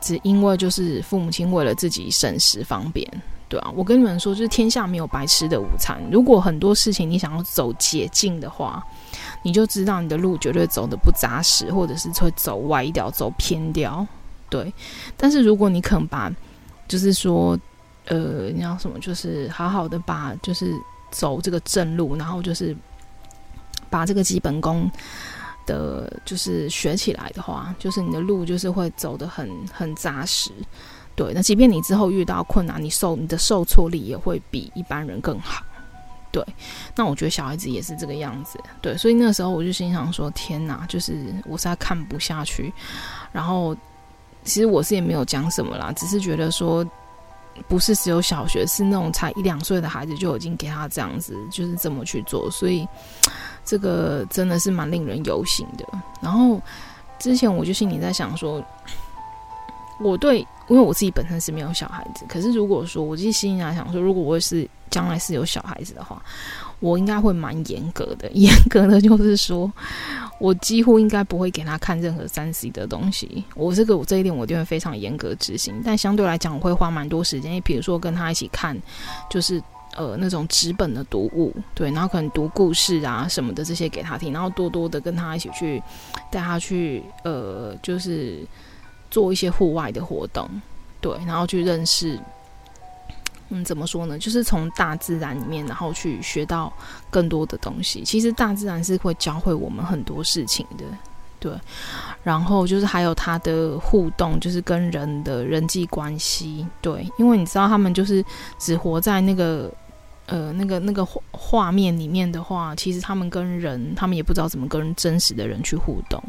[0.07, 3.05] 只因为就是父母亲为了自己省时方便，
[3.49, 6.01] 对啊，我跟你们说，就是天下没有白吃的午餐。
[6.13, 8.81] 如果很多事情你想要走捷径的话，
[9.43, 14.07] 你就知道你的路绝对走得不扎实，或者是会走歪掉、走偏掉。
[14.49, 14.73] 对，
[15.17, 16.33] 但是如果你肯把，
[16.87, 17.59] 就是说，
[18.05, 20.73] 呃，你要什么，就是好好的把，就是
[21.11, 22.77] 走这个正路，然后就是
[23.91, 24.89] 把这个基本功。
[25.67, 30.51] 的，就是学起来的话，就是你的路就是会走得很很扎实，
[31.15, 31.33] 对。
[31.35, 35.63] 那即便你之后遇到困难，你受你的受挫力也会比一般人更好，
[36.33, 36.43] 对。
[36.95, 38.97] 那我觉得小孩子也是这个样子，对。
[38.97, 42.73] 所以那时候我就心想说：天哪，就是我实在看不下去。
[43.33, 43.77] 然后
[44.45, 46.87] 其实我是也没有讲什么啦，只是觉得说。
[47.69, 52.87] 不是只有小学，是那种才一两岁的孩子就已经给他这样子，就是这么去做，所以
[53.67, 55.85] 这个真的是蛮令人忧心的。
[56.23, 56.59] 然后
[57.19, 58.65] 之前我就心里在想说，
[60.01, 66.23] 我对，因为我自己本身是没有小孩子，可是如果说我自己心里在想说，如果我是将来是有小孩子的话，
[66.81, 69.71] 我应该会蛮严格的， 严格的就是说。
[70.39, 75.81] 我几乎应该不会给他看任何三 C 的东西，我这个我这一点我就会非常严格执行。
[75.83, 78.79] 但相对来讲，我会花蛮多时间，比如说跟他一起看，
[79.31, 79.59] 就是
[79.95, 85.83] 呃那种纸本的读物，对，然后可能读故事啊什么的这些给他听，然后多多的跟他一起去
[86.31, 88.45] 带他去呃就是
[89.11, 90.49] 做一些户外的活动，
[91.01, 92.19] 对，然后去认识。
[93.49, 94.19] 嗯，怎么说呢？
[94.19, 96.73] 就是从大自然里面，然后去学到
[97.09, 98.03] 更多的东西。
[98.03, 100.85] 其实大自然是会教会我们很多事情的，
[101.39, 101.53] 对。
[102.23, 107.09] 然后就是还有他的互动，就是跟人的人际关系，对。
[107.19, 108.25] 因为你知道，他们就是
[108.59, 109.73] 只活在那个
[110.27, 116.23] 呃那个那个画画面里面的话，其实他们跟人，他们也不知道怎么跟真实的人去互动。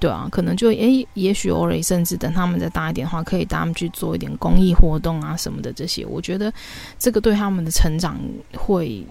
[0.00, 6.04] 对啊，可能就诶，也许偶尔甚至等他们再大一点的话，可以带他们去做一点公益活动啊什么的这些。
[6.04, 6.52] 我觉得
[6.98, 8.20] 这个对他们的成长
[8.54, 9.06] 会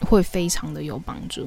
[0.00, 1.46] 会非常的有帮助。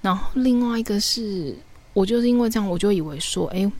[0.00, 1.54] 然后另外一个是，
[1.92, 3.70] 我就是因为这样，我就以为说，诶，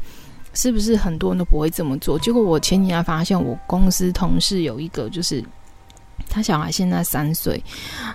[0.55, 2.18] 是不是很多人都不会这么做？
[2.18, 5.44] 结果我前几天发现，我公司同事有一个就是。
[6.29, 7.61] 他小孩现在三岁，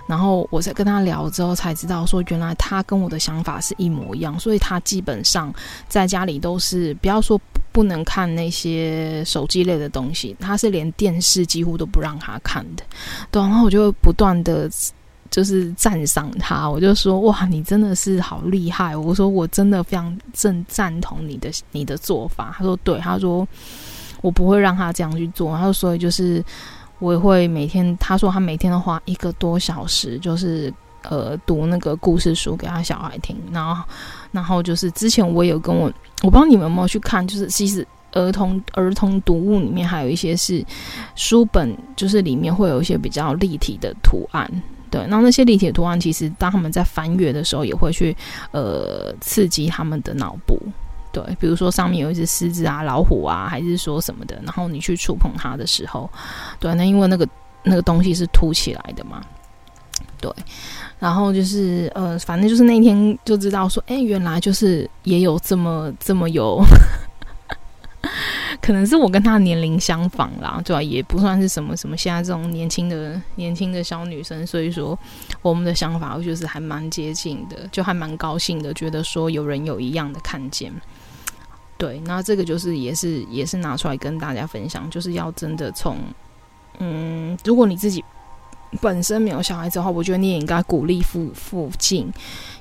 [0.08, 5.52] 然后我在跟他聊之后才知道，说原来他跟我的想法是一模一样，所以他基本上
[5.86, 7.38] 在家里都是不要说
[7.72, 12.82] 不能看那些手机类的东西，他是连电视几乎都不让他看的。
[13.30, 14.70] 对，然后我就不断的
[15.30, 18.96] 就是赞赏他，我就说哇，你真的是好厉害！
[18.96, 22.54] 我说我真的非常正赞同你的你的做法。
[22.56, 23.46] 他说对，他说
[24.22, 25.56] 我不会让他这样去做。
[25.56, 26.44] 他说所以就是。
[26.98, 33.84] 我也会每天，他说他每天都花一个多小时，就是呃读那个故事书给他小孩听，然后
[34.32, 40.64] 然后就是之前我有跟我，我不知道你们有没有去看，就是其实儿童儿童读物里面还有一些是
[41.16, 44.50] 书本，就是里面会有一些比较立体的图案，
[44.90, 48.16] 对，那那些立体图案其实当他们在翻阅的时候，也会去
[48.52, 50.58] 呃刺激他们的脑部。
[51.12, 56.10] 对，比如说上面有一只狮子啊、老虎啊，还是说什么的，然后你去触碰它的时候，
[56.60, 57.26] 对，那因为那个
[57.62, 59.22] 那个东西是凸起来的嘛，
[60.20, 60.30] 对，
[60.98, 66.62] 然后就是呃，反正就是那天就知道说，哎，原来就是也有这么这么有。
[68.60, 70.82] 可能是我跟她年龄相仿啦，对吧？
[70.82, 74.98] 也不算是什么什么现在这种年轻的年轻的小女生，所以说
[75.42, 80.72] 我们的想法就是还蛮接近的，就还蛮高兴的，觉得说有人有一样的看见。
[81.78, 85.98] 对，那这个就是也是也是拿出来跟大家分享，就是要真的从
[86.78, 88.02] 嗯，如果你自己
[88.80, 92.12] 本身没有小孩子的话，我觉得你也应该鼓励附附近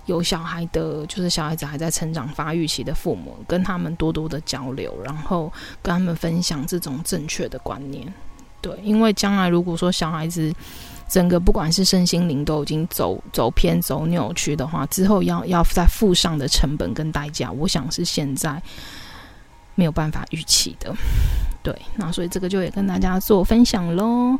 [0.06, 8.12] 有小孩的，就是小孩子还在成长发育期的父母，跟他们多多的交流，然后跟他们分享这种正确的观念。
[8.62, 10.54] 对，因为将来如果说小孩子
[11.08, 18.62] 整个不管是身心灵都已经走走偏走扭曲的话，之后要要再付上的成本跟代价，我想是现在。
[19.78, 20.96] 没有办法预期的，
[21.62, 24.40] 对，那所以这个就也跟大家做分享喽。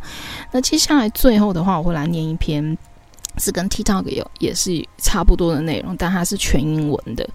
[0.50, 2.78] 那接下来最后的话，我会来念一篇，
[3.38, 7.28] 是跟 TikTok 有也是差不多的内容，但它是全英文的。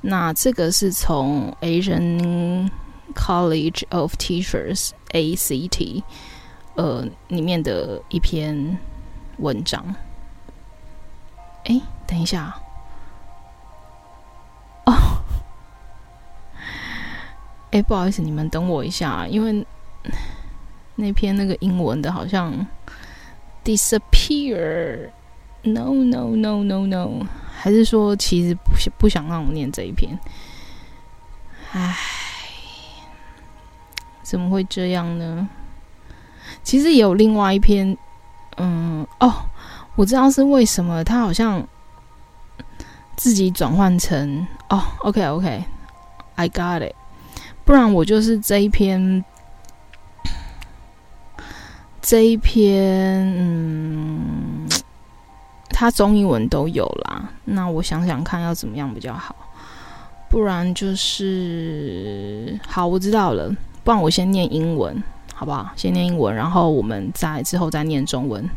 [0.00, 2.70] 那这个是从 Asian
[3.14, 6.02] College of Teachers ACT
[6.74, 8.78] 呃里面的一篇
[9.38, 9.94] 文章。
[11.64, 12.54] 哎，等一下
[14.84, 14.92] 哦。
[17.70, 19.66] 哎，不好意思，你们等我一下，因为
[20.96, 22.66] 那篇那个英文的好像
[23.64, 25.10] disappear。
[25.64, 30.18] No no no no no，还是说其实不想不想让我念这一篇？
[31.72, 31.96] 哎，
[34.22, 35.48] 怎么会这样呢？
[36.62, 37.96] 其实也有另外一篇，
[38.58, 39.34] 嗯，哦，
[39.96, 41.66] 我知道是为什么，他好像
[43.16, 46.94] 自己转换成哦，OK OK，I got it。
[47.64, 49.24] 不然我就是这一篇，
[52.02, 54.63] 这一篇，嗯，
[55.74, 57.28] 它中英文都有啦。
[57.44, 59.34] 那我想想看要怎么样比较好。
[60.30, 63.52] 不然就是，好，我知道了。
[63.82, 65.02] 不然我先念英文，
[65.34, 65.70] 好不好？
[65.76, 68.48] 先念英文，然后我们再之后再念中文，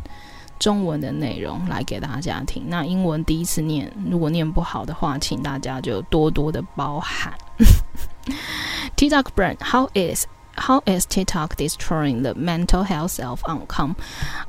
[0.58, 2.64] 中文的内容来给大家听。
[2.68, 7.32] 那英文第一次念，如果念不好的话，请大家就多多的包涵。
[8.96, 10.26] TikTok brand, how is
[10.56, 13.96] how is TikTok destroying the mental health of oncoming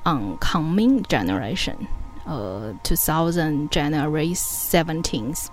[0.04, 1.76] oncoming generation?
[2.26, 5.50] Uh, 2000 January 17th.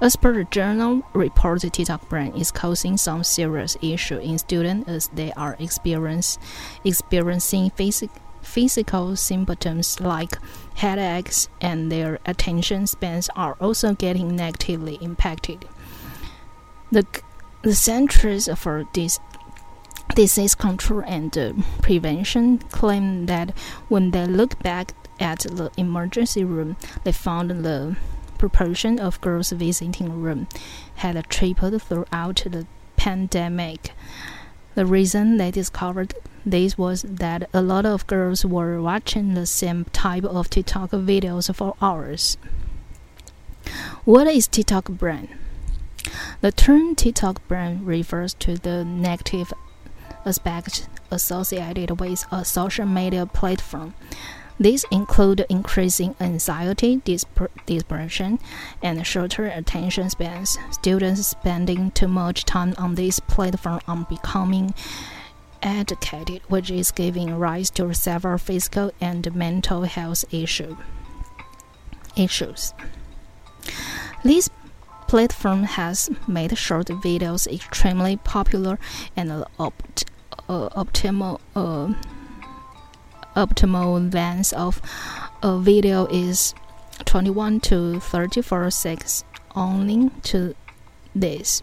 [0.00, 4.88] As per the journal report, the TikTok brand is causing some serious issue in students
[4.88, 6.38] as they are experience,
[6.84, 8.10] experiencing physic,
[8.42, 10.36] physical symptoms like
[10.74, 15.66] headaches and their attention spans are also getting negatively impacted.
[16.92, 17.06] The
[17.62, 19.18] the Centers for Dis
[20.14, 23.56] Disease Control and uh, Prevention claim that
[23.88, 27.96] when they look back at the emergency room, they found the
[28.38, 30.46] proportion of girls visiting room
[30.96, 33.92] had tripled throughout the pandemic.
[34.74, 39.84] The reason they discovered this was that a lot of girls were watching the same
[39.92, 42.36] type of TikTok videos for hours.
[44.04, 45.28] What is TikTok brand?
[46.40, 49.54] The term TikTok brand refers to the negative
[50.26, 53.94] aspects associated with a social media platform.
[54.58, 57.02] These include increasing anxiety,
[57.66, 58.38] depression,
[58.82, 60.56] and shorter attention spans.
[60.70, 64.72] Students spending too much time on this platform are becoming
[65.62, 70.76] educated, which is giving rise to several physical and mental health issue,
[72.16, 72.74] issues.
[74.24, 74.50] These
[75.08, 78.78] platform has made short videos extremely popular
[79.16, 80.04] and opt,
[80.48, 81.92] uh, optimal uh,
[83.36, 84.80] optimal length of
[85.42, 86.54] a video is
[87.04, 90.54] 21 to 34 seconds only to
[91.14, 91.62] this.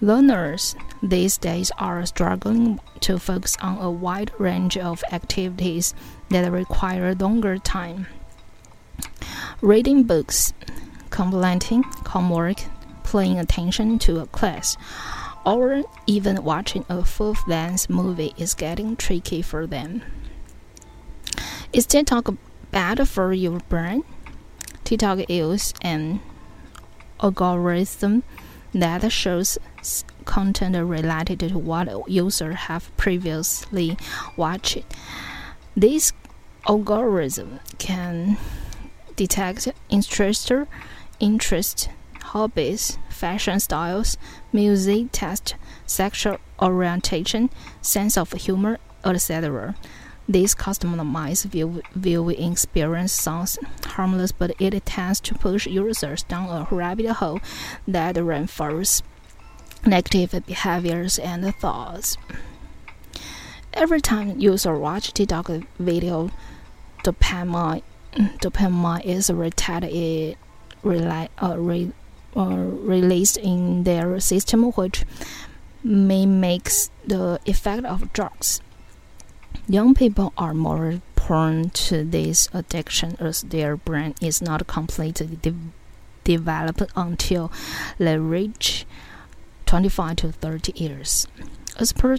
[0.00, 5.94] Learners these days are struggling to focus on a wide range of activities
[6.30, 8.06] that require longer time.
[9.60, 10.52] Reading books,
[11.10, 12.58] completing homework,
[13.04, 14.76] paying attention to a class,
[15.44, 20.02] or even watching a full length movie is getting tricky for them.
[21.78, 22.34] Is TikTok
[22.72, 24.02] bad for your brain?
[24.82, 26.18] TikTok uses an
[27.22, 28.24] algorithm
[28.74, 29.58] that shows
[30.24, 33.96] content related to what users have previously
[34.36, 34.82] watched.
[35.76, 36.12] This
[36.66, 38.38] algorithm can
[39.14, 40.50] detect interest
[41.20, 41.88] interests,
[42.24, 44.18] hobbies, fashion styles,
[44.52, 45.54] music taste,
[45.86, 49.76] sexual orientation, sense of humor, etc.
[50.30, 56.68] This customized view, viewing experience sounds harmless, but it tends to push users down a
[56.70, 57.40] rabbit hole
[57.86, 59.02] that reinforces
[59.86, 62.18] negative behaviors and thoughts.
[63.72, 65.48] Every time user watch TikTok
[65.78, 66.30] video,
[67.04, 70.36] dopamine dopamine is retated,
[70.84, 71.90] rela- uh, re,
[72.36, 75.04] uh, released in their system, which
[75.82, 78.60] may mimics the effect of drugs.
[79.68, 85.54] Young people are more prone to this addiction as their brain is not completely de-
[86.24, 87.52] developed until
[87.98, 88.86] they reach
[89.66, 91.26] 25 to 30 years.
[91.76, 92.16] As per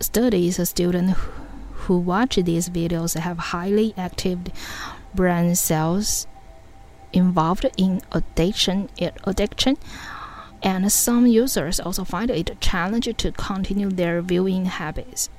[0.00, 1.18] studies, students
[1.86, 4.40] who watch these videos have highly active
[5.14, 6.26] brain cells
[7.12, 8.88] involved in addiction,
[9.24, 9.76] addiction,
[10.62, 15.30] and some users also find it a challenge to continue their viewing habits.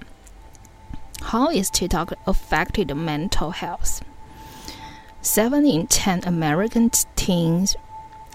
[1.21, 4.03] How is TikTok affected mental health?
[5.21, 7.75] 7 in 10 American teens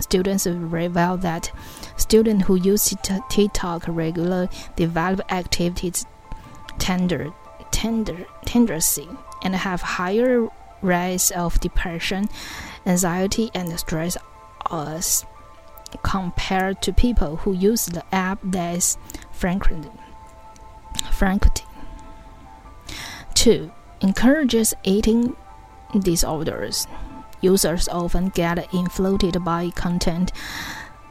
[0.00, 1.50] Students reveal that
[1.96, 2.94] students who use
[3.28, 6.06] TikTok regularly develop activities
[6.78, 7.32] tender,
[7.70, 9.08] tender, tendency
[9.42, 10.48] and have higher
[10.82, 12.28] rates of depression,
[12.86, 14.16] anxiety, and stress
[14.70, 15.24] as
[16.02, 18.96] compared to people who use the app less
[19.32, 19.90] frequently.
[21.10, 21.64] Frequently.
[23.34, 23.70] Two,
[24.00, 25.36] encourages eating
[25.98, 26.86] disorders.
[27.40, 30.32] Users often get inflated by content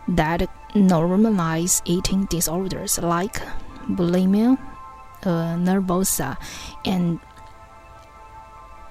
[0.07, 3.41] that normalize eating disorders like
[3.89, 4.57] bulimia,
[5.23, 6.37] uh, nervosa,
[6.85, 7.19] and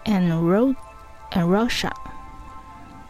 [0.05, 1.93] and anorexia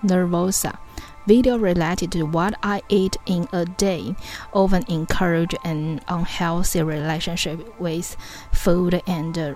[0.03, 0.79] nervosa.
[1.27, 4.15] Video related to what I eat in a day
[4.53, 8.17] often encourage an unhealthy relationship with
[8.53, 9.55] food and uh,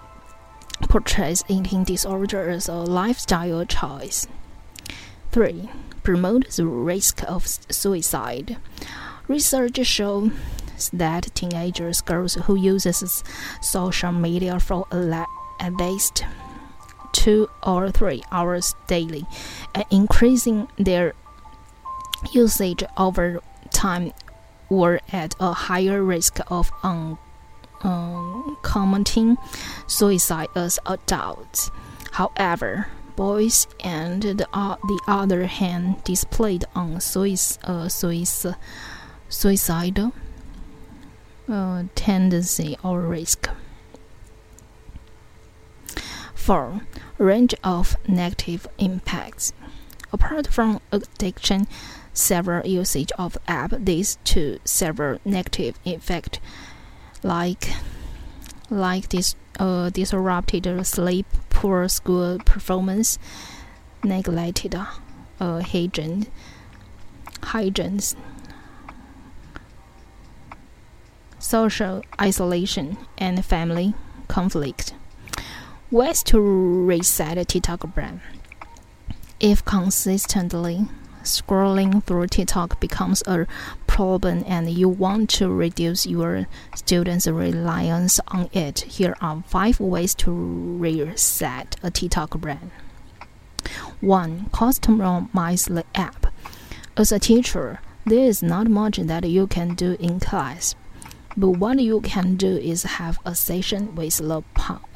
[0.89, 4.27] portrays eating disorder as a lifestyle choice.
[5.33, 5.69] 3.
[6.03, 8.57] Promote the risk of suicide.
[9.29, 10.33] Research shows
[10.93, 13.23] that teenagers girls who uses
[13.61, 16.25] social media for at least
[17.13, 19.27] two or three hours daily
[19.91, 21.13] increasing their
[22.33, 23.41] usage over
[23.73, 24.13] time
[24.69, 27.19] were at a higher risk of un
[27.83, 29.37] um, commenting
[29.87, 31.71] suicide as adults.
[32.13, 37.89] However, boys and the, uh, the other hand displayed on suicide, uh,
[39.29, 40.13] suicidal
[41.49, 43.49] uh, tendency or risk.
[46.35, 46.81] 4.
[47.19, 49.53] Range of negative impacts.
[50.13, 51.67] Apart from addiction,
[52.13, 56.41] several usage of app leads to several negative effects
[57.23, 57.69] like
[58.71, 63.19] like this uh, disrupted sleep, poor school performance,
[64.03, 66.27] neglected uh, hygiene,
[67.43, 68.01] hygiene,
[71.39, 73.95] social isolation, and family
[74.29, 74.95] conflict.
[75.91, 78.21] Ways to reset a TikTok brand.
[79.41, 80.87] If consistently
[81.31, 83.47] scrolling through TikTok becomes a
[83.87, 90.15] problem and you want to reduce your students' reliance on it, here are five ways
[90.17, 92.71] to reset a TikTok brand.
[94.01, 94.51] 1.
[94.53, 96.27] Customize the app.
[96.97, 100.75] As a teacher, there is not much that you can do in class.
[101.37, 104.43] But what you can do is have a session with the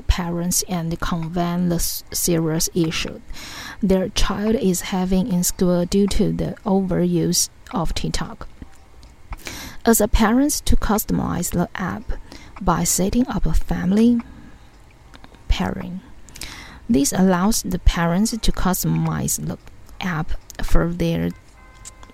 [0.06, 3.20] parents and convey the serious issue
[3.84, 8.48] their child is having in school due to the overuse of TikTok.
[9.84, 12.04] As a parent to customize the app
[12.62, 14.20] by setting up a family
[15.48, 16.00] pairing.
[16.88, 19.58] This allows the parents to customize the
[20.00, 20.32] app
[20.62, 21.30] for their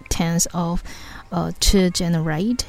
[0.09, 0.83] teens of
[1.31, 2.66] uh, to generate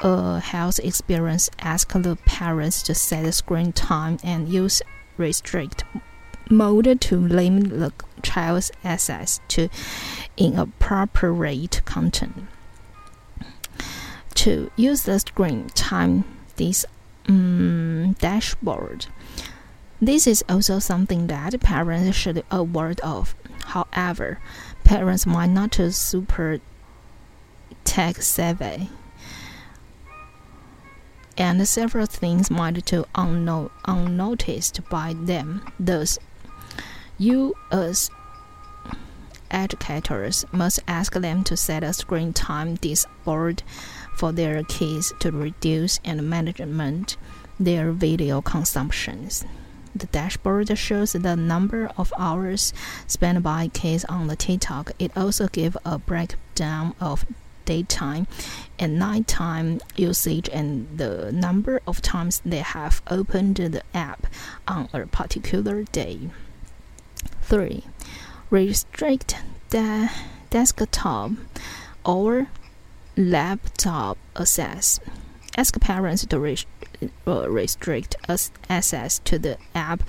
[0.00, 1.50] a health experience.
[1.60, 4.82] Ask the parents to set a screen time and use
[5.16, 5.84] restrict
[6.50, 7.92] mode to limit the
[8.22, 9.68] child's access to
[10.36, 12.46] inappropriate content.
[14.34, 16.24] To use the screen time
[16.56, 16.84] this
[17.28, 19.06] um, dashboard.
[20.00, 23.34] This is also something that parents should aware of.
[23.66, 24.40] However,
[24.82, 26.58] parents might not be super
[27.84, 28.88] tech savvy,
[31.40, 35.62] and several things might go unno- unnoticed by them.
[35.80, 36.18] Thus,
[37.16, 38.10] you as
[39.50, 43.62] educators must ask them to set a screen time dashboard
[44.14, 47.16] for their kids to reduce and management
[47.58, 49.42] their video consumptions.
[49.96, 52.74] The dashboard shows the number of hours
[53.06, 54.92] spent by kids on the TikTok.
[54.98, 57.24] It also gives a breakdown of
[57.70, 58.26] daytime
[58.80, 64.26] and nighttime usage and the number of times they have opened the app
[64.66, 66.18] on a particular day.
[67.42, 67.84] 3.
[68.50, 69.36] Restrict
[69.68, 70.10] the
[70.50, 71.30] desktop
[72.04, 72.48] or
[73.16, 74.98] laptop access.
[75.56, 76.56] Ask parents to
[77.26, 78.16] uh, restrict
[78.68, 80.02] access to the app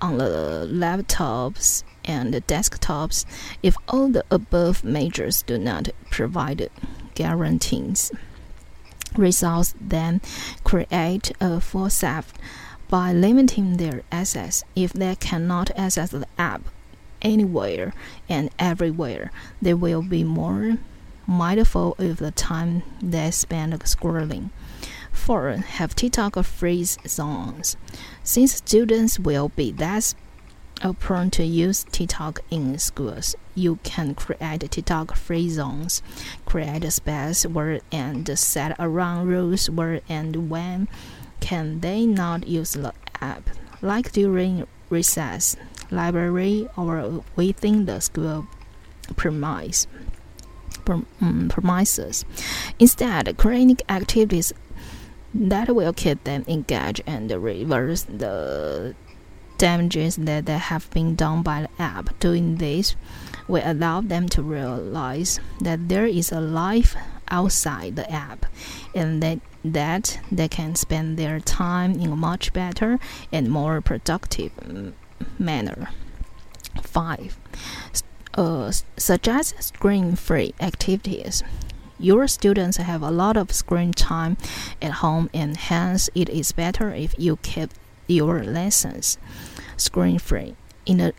[0.00, 3.24] on the laptops and the desktops
[3.62, 6.68] if all the above measures do not provide
[7.18, 8.12] guarantees.
[9.16, 10.20] Results then
[10.62, 12.32] create a forceps
[12.88, 16.62] by limiting their access if they cannot access the app
[17.20, 17.92] anywhere
[18.28, 20.78] and everywhere, they will be more
[21.26, 24.50] mindful of the time they spend scrolling.
[25.10, 25.56] 4.
[25.78, 27.76] Have TikTok free zones.
[28.22, 30.14] Since students will be less
[30.98, 36.02] prone to use TikTok in schools, you can create TikTok free zones,
[36.46, 40.88] create a space where and set around rules where and when
[41.40, 43.50] can they not use the app,
[43.82, 45.56] like during recess
[45.90, 48.46] library or within the school
[49.16, 49.86] premise,
[50.86, 52.24] um, premises.
[52.78, 54.52] Instead, creating activities
[55.34, 58.94] that will keep them engaged and reverse the
[59.58, 62.18] damages that have been done by the app.
[62.20, 62.96] Doing this
[63.46, 66.96] will allow them to realize that there is a life
[67.30, 68.46] outside the app
[68.94, 72.98] and that that they can spend their time in a much better
[73.32, 74.52] and more productive
[75.38, 75.90] manner.
[76.82, 77.36] 5.
[78.34, 81.42] Uh, suggest screen free activities.
[81.98, 84.36] Your students have a lot of screen time
[84.80, 87.70] at home, and hence it is better if you keep
[88.06, 89.18] your lessons
[89.78, 90.54] screen free.
[90.84, 91.14] In the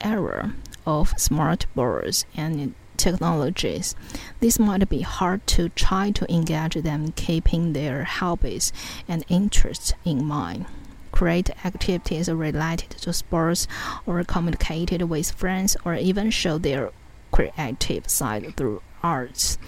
[0.00, 0.54] era
[0.86, 3.94] of smart boards and technologies,
[4.40, 8.72] this might be hard to try to engage them, keeping their hobbies
[9.08, 10.66] and interests in mind
[11.12, 13.68] create activities related to sports
[14.06, 16.90] or communicated with friends or even show their
[17.30, 19.58] creative side through arts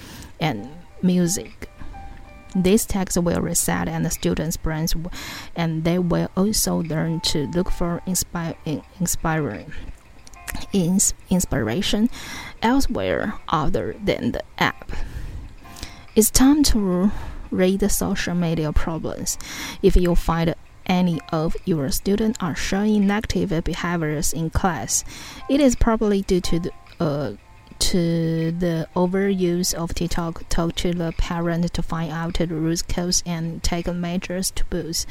[0.41, 0.69] and
[1.03, 1.69] music.
[2.55, 4.95] This text will reset and the students' brains,
[5.57, 8.55] and they will also learn to look for inspire,
[9.01, 9.73] inspiring
[11.31, 12.11] inspiration
[12.63, 14.91] elsewhere other than the app.
[16.15, 17.11] It's time to
[17.51, 19.39] read the social media problems.
[19.83, 20.55] If you find
[20.87, 25.05] any of your students are showing negative behaviors in class,
[25.49, 27.33] it is probably due to the uh,
[27.79, 30.49] to the overuse of TikTok.
[30.49, 35.07] Talk to the parent to find out the root cause and take measures to boost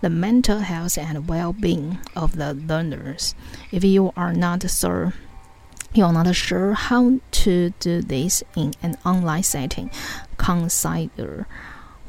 [0.00, 3.34] the mental health and well-being of the learners.
[3.72, 5.14] If you are not sure
[5.94, 9.90] you're not sure how to do this in an online setting,
[10.36, 11.46] consider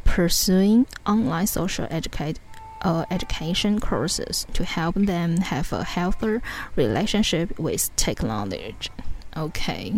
[0.03, 2.43] pursuing online social education
[2.81, 6.41] uh, education courses to help them have a healthier
[6.75, 8.73] relationship with technology.
[9.35, 9.93] OK，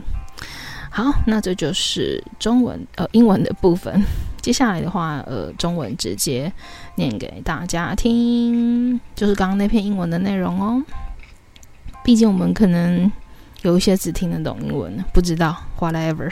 [0.90, 4.04] 好，那这就是中文呃英文的部分。
[4.42, 6.52] 接下来的话，呃，中文直接
[6.96, 10.84] 念给大家听，就是刚刚那篇英文的内容哦。
[12.04, 13.12] 毕竟我们可能
[13.62, 16.32] 有一些只听得懂英文，不知道 whatever。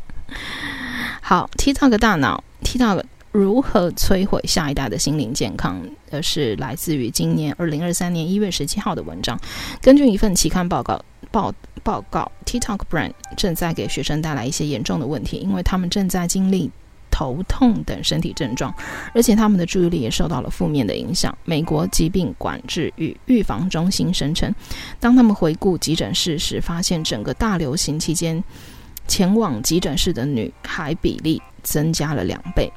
[1.22, 3.04] 好，TikTok 大脑，TikTok。
[3.32, 5.78] 如何摧毁下一代的心灵健康？
[6.10, 9.38] 而是来自于今年二零二三年一月十七号的文章。
[9.82, 10.98] 根据一份期刊报告
[11.36, 16.70] 报报告，TikTok Brand 正在给学生带来一些严重的问题，因为他们正在经历
[17.10, 18.74] 头痛等身体症状，
[19.14, 21.36] 而且他们的注意力也受到了负面的影响。
[21.44, 24.54] 美国疾病管制与预防中心声称，
[24.98, 28.42] 当他们回顾急诊室时，发现整个大流行期间
[29.06, 32.72] 前往急诊室的女孩比例增加了两倍。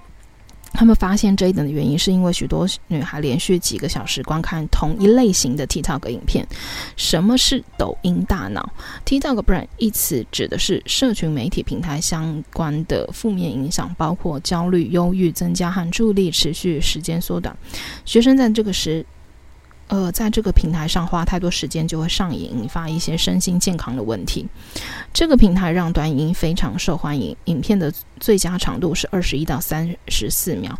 [0.73, 6.47] 他们发现这一点的原因，是因为许多女孩连续几个小时观看同一类型的 TikTok 影片。
[6.95, 8.71] 什么是抖音大脑
[9.05, 17.55] ？TikTok Brand 一词指的是社群媒体平台相关的负面影响，包括焦虑、忧郁增加和注意力持续时间缩短。
[18.05, 19.05] 学生在这个时。
[19.89, 24.47] 呃，在这个平台上花太多时间就会上瘾，引发一些身心健康的问题。
[25.11, 30.77] 这个平台让短影音非常受欢迎，影片的最佳长度是二十一到三十四秒，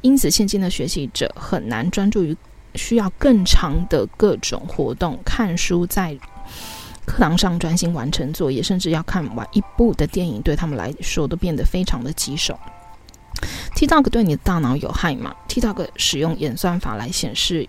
[0.00, 2.36] 因此现今的学习者很难专注于
[2.76, 6.16] 需要更长的各种活动，看书在
[7.04, 12.56] 课堂上专心完成作业，甚至要看完一部的电影，对他们来说都变得非常的棘手。
[13.74, 17.68] TikTok 对你的大脑有害吗？TikTok 使用演算法来显示。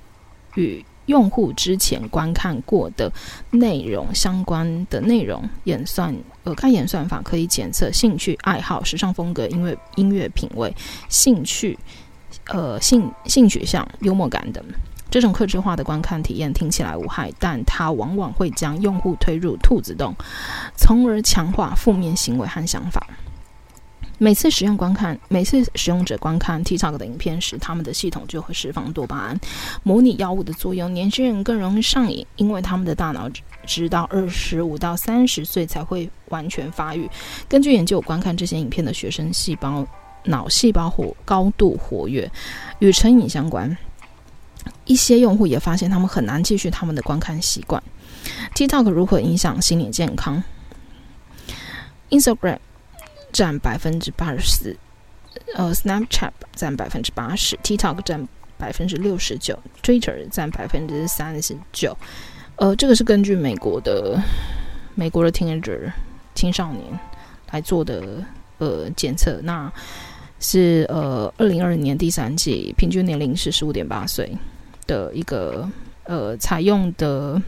[0.56, 3.12] 与用户之前观看过的
[3.52, 10.74] 内容相关的内容演算，呃，该演算法可以检测兴趣、爱好、时尚风格、音乐、音乐品味、
[11.10, 11.78] 兴趣、
[12.48, 14.64] 呃性性取向、幽默感等。
[15.12, 20.16] 这种客制化的观看体验听起来无害，但它往往会将用户推入兔子洞，
[20.76, 23.06] 从而强化负面行为和想法。
[24.20, 29.40] 每次使用观看，每次使用者观看 TikTok 的影片时，他们的系统就会释放多巴胺，
[29.82, 30.94] 模拟药物的作用。
[30.94, 33.30] 年轻人更容易上瘾，因为他们的大脑
[33.66, 37.10] 直到二十五到三十岁才会完全发育。
[37.50, 39.86] 根据研究，观看这些影片的学生细胞
[40.26, 42.32] 脑细胞活高度活跃，
[42.80, 43.76] 与成瘾相关。
[44.86, 47.82] 一些用户也发现他们很难继续他们的观看习惯。
[48.56, 50.42] TikTok 如何影响心理健康
[52.10, 52.60] ？Instagram。
[53.34, 54.78] 占百分之八十四，
[55.56, 58.26] 呃，Snapchat 占百分之八十，TikTok 占
[58.58, 61.98] 百分之六十九，Twitter 占百分之三十九。
[62.58, 64.22] 呃，这个是根据美国的
[64.94, 65.92] 美国的 teenager
[66.36, 67.00] 青少年
[67.52, 68.24] 来做的
[68.60, 69.72] 呃检测，那
[70.40, 74.32] 是呃二零二零年第三季平均年龄是十五点八岁
[74.86, 75.68] 的一个
[76.04, 77.42] 呃采用的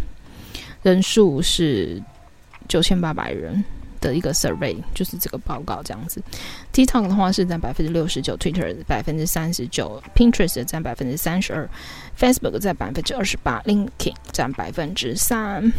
[0.81, 2.01] 人数是
[2.67, 3.63] 九千八百人。
[4.05, 6.21] 的一个 survey 就是这个报告这样子
[6.71, 11.67] ，TikTok 的话是占百分之六十九，Twitter 百分之三十九，Pinterest 占百分之三十二
[12.19, 15.71] ，Facebook 占百分之二十八，LinkedIn 占百分之三。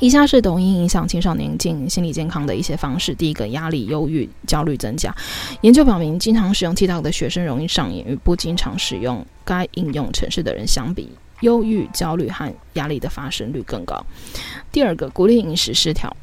[0.00, 5.14] 以下是抖音影响青少年进心理健康的一些方式：第一个，压力、忧郁、焦虑增加。
[5.62, 11.10] 研究表明，经常使用 TikTok 的学生容易上瘾，与不经常使用该应用程式的人相比，
[11.40, 14.02] 忧郁、焦虑和压力的发生率更高。
[14.72, 16.16] 第二个，鼓励饮食失调。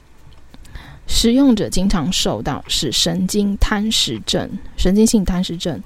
[1.08, 5.82] 使用者经常受到是神经贪食症、神经性贪食症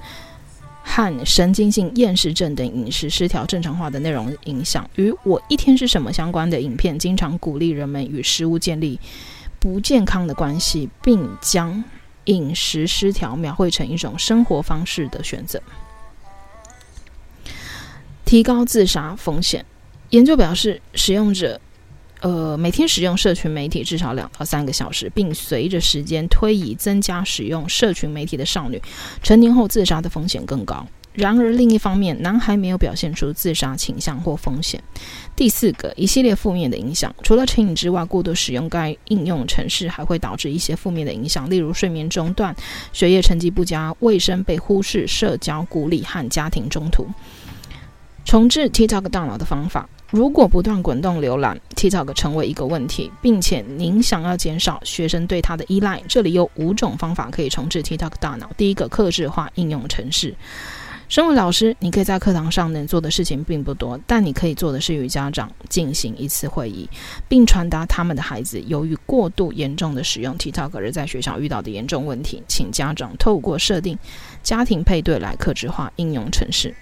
[0.84, 4.90] 和神经性厌食症等饮食失调正常化的内容影响。
[4.96, 9.00] 与我一天是什么相关的影片，经常鼓励人们与食物建立
[9.60, 11.84] 不健康的关系，并将
[12.26, 15.62] 饮食失调描绘成一种生活方式的选择，
[18.26, 19.64] 提高自杀风险。
[20.10, 21.62] 研究表示，使用者。
[22.22, 28.82] 呃，每天使用社群媒体至少两到三个小时，并随着时间推移增加使用社群媒体的少女，
[29.22, 30.86] 成年后自杀的风险更高。
[31.14, 34.82] 然而，另一方面，男孩没有表现出自杀倾向或风险。
[35.36, 42.56] 第四个，一系列负面的影响，除了成瘾之外，过度使用该应用程式还会导致一些负面的影响，例如睡眠中断、
[42.94, 47.06] 学业成绩不佳、卫生被忽视、社交孤立和家庭冲突。
[48.24, 49.90] 重置 TikTok 大脑的方法。
[50.12, 58.52] 如果不断滚动浏览 TikTok 成为一个问题，并且您想要减少学生对它的依赖，这里有五种方法可以重置 TikTok 大脑。
[58.58, 60.36] 第一个，克制化应用程式。
[61.08, 66.90] 身为老师，你可以在课堂上能做的事情并不多，但你可以做的是与家长进行一次会议，
[67.30, 73.98] 并传达他们的孩子由于过度严重的使用 TikTok 而在学校遇到的严重问题，请家长透过设定
[74.44, 76.76] 家庭配对来克制化应用程式。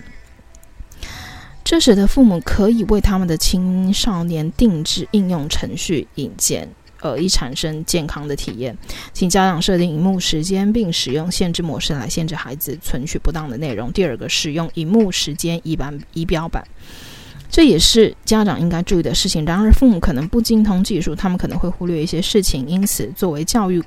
[1.70, 6.67] 这使得父母可以为他们的青少年定制应用程序引荐，
[6.99, 8.76] 呃，以产生健康的体验。
[9.13, 13.93] 请家长设定荧幕时间，并使用限制模式来限制孩子存取不当的内容。
[13.93, 16.67] 第二个，使用荧幕时间仪板仪表板，
[17.51, 19.45] 这也是家长应该注意的事情。
[19.45, 23.80] 然而，父母可能不精通技术，他们可能会忽略一些事情，因此作为教育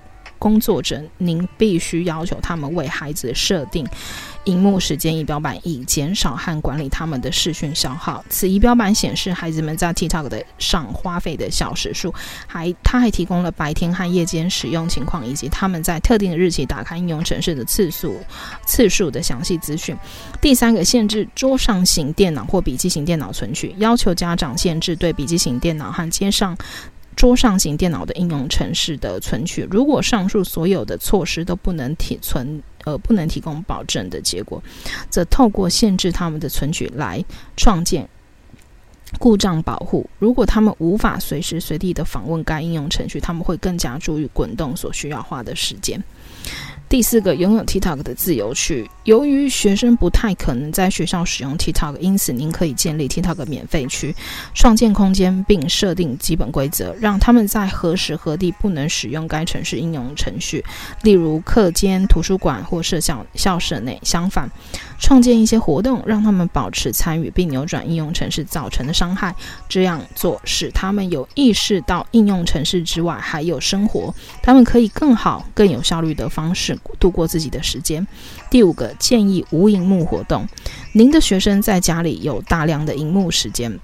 [0.43, 3.87] 工作者，您必须要求他们为孩子设定
[4.43, 8.25] 荧幕时间仪表板，以减少和管理他们的视讯消耗。
[8.29, 12.13] 此仪表板显示孩子们在 TikTok 的上花费的小时数，
[12.49, 18.19] 还他还提供了白天和夜间使用情况，以及他们在特定的日期打开应用程式的次数
[18.67, 19.97] 次数的详细资讯。
[20.41, 26.59] 第三个，限制桌上型电脑或笔记型电脑存取，要求家长限制对笔记型电脑和接上。
[27.15, 34.63] 桌上型电脑的应用程式的存取，如果上述所有的措施都不能提存，呃，不能提供保证的结果，
[35.09, 37.25] 则透过限制他们的存取来
[37.57, 38.09] 创建
[39.19, 40.09] 故障保护。
[40.19, 46.03] 如果他们无法随时随地的访问该应用程序，他们会更加注意滚动所需要花的时间。
[46.93, 48.87] 第四个，拥有 TikTok 的自由区。
[49.05, 54.15] 由于学生不太可能在学校使用 TikTok，因此您可以建立 TikTok 免费区，
[54.53, 60.63] 创建空间并设定基本规则，让他们在何时何地不能使用该城市应用程序，
[61.01, 63.99] 例如课间、图书馆或社校校舍内。
[64.03, 64.51] 相反，
[65.03, 69.35] 创建一些活动，让他们保持参与并扭转应用程式造成的伤害。
[69.69, 76.79] 这样做使他们有意识到应用程式之外还有生活，他们可以更好、更有效率的方式。
[77.01, 78.07] 度过自己的时间。
[78.49, 80.47] 第五个建议无荧幕活动。
[80.93, 83.77] 您的学生在家里有大量的荧幕时间，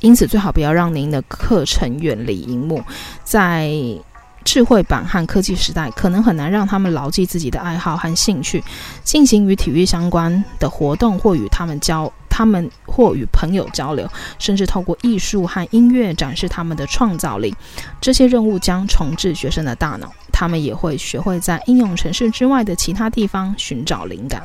[0.00, 2.82] 因此最好不要让您的课程远离荧幕。
[3.22, 3.70] 在
[4.46, 8.64] 智慧版和科技时代，可能很难让他们牢记自己的爱好和兴趣，
[9.04, 12.10] 进行与体育相关的活动，或与他们交。
[12.28, 14.06] 他们或与朋友交流，
[14.38, 17.56] 甚至透过艺术和音乐展示他们的创造力。
[17.98, 24.42] 这些任务将重置学生的大脑，他们也会学会在应用城市之外的其他地方寻找灵感。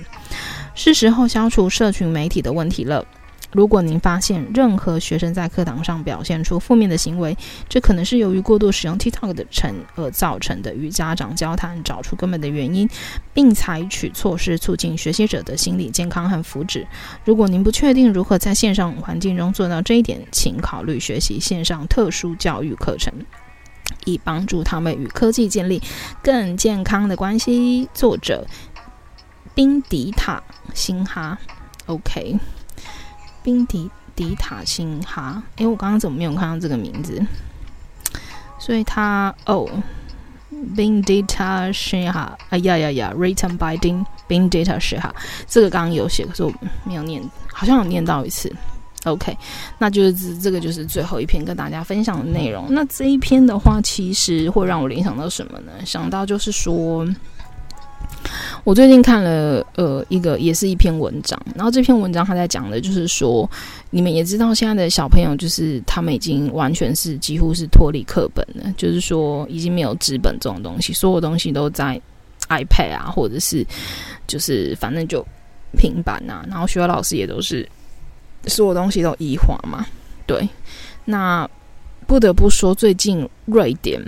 [0.73, 3.05] 是时候消除社群媒体的问题了。
[3.51, 7.37] 如果您发现任何学生在课堂上表现出负面的行为，
[7.67, 10.73] 这可能是由于过度使用 TikTok 的成而造成的。
[10.73, 12.89] 与家长交谈，找出根本的原因，
[13.33, 16.85] 并采取措施促进学习者的心理健康和福祉。
[17.25, 23.13] 如果您不确定如何在线上环境中做到这一点，请考虑学习线上特殊教育课程，
[24.05, 25.81] 以帮助他们与科技建立
[26.23, 27.89] 更健康的关系。
[27.93, 28.47] 作者：
[29.53, 30.41] 宾迪塔·
[30.73, 31.37] 辛哈。
[31.87, 32.39] OK。
[33.43, 37.19] 宾迪迪塔辛哈，诶，我刚刚怎么没有看到这个名字？
[38.59, 39.67] 所以他哦，
[40.75, 45.13] 宾迪塔辛哈，哎呀呀呀，written by 丁宾迪塔辛哈，
[45.47, 48.53] 这个刚刚有写，可是我没有念，好像有念到一次。
[49.05, 49.35] OK，
[49.79, 52.67] 那就是这个就是最后一篇跟大家分享的内容。
[52.69, 55.71] 那这一篇的话，其实会让我联想到什么呢？
[55.83, 57.07] 想到就是说。
[58.63, 63.49] 我最近看了呃一个也是一篇文章，然后这篇文章他在讲的就是说，
[63.89, 71.99] 你们也知道现在的小朋友就是他们已经完全是几乎是脱离课本了，就是说已经没有纸本这种东西，所有东西都在
[72.49, 73.65] iPad 啊，或者是
[74.27, 75.25] 就是反正就
[75.77, 77.67] 平板啊，然后学校老师也都是
[78.45, 79.85] 所有东西都移化嘛，
[80.27, 80.47] 对，
[81.05, 81.49] 那
[82.05, 83.99] 不得不说最近瑞典。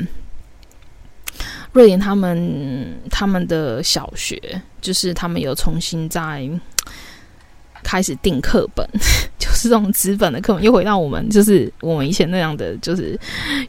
[1.74, 4.40] 瑞典他们他们的小学
[4.80, 6.50] 就是他们有重新在
[7.84, 8.88] 开始订课本，
[9.38, 13.20] 就是这种纸本的课本，又回到我们就是我们以前那样的就是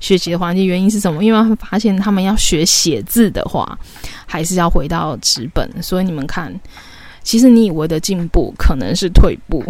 [0.00, 0.64] 学习的环境。
[0.64, 1.22] 原因是什么？
[1.24, 3.76] 因为发现他们要学写字的话，
[4.24, 5.68] 还是要回到纸本。
[5.82, 6.54] 所以你们看，
[7.24, 9.64] 其实你以为的进步，可能是退步。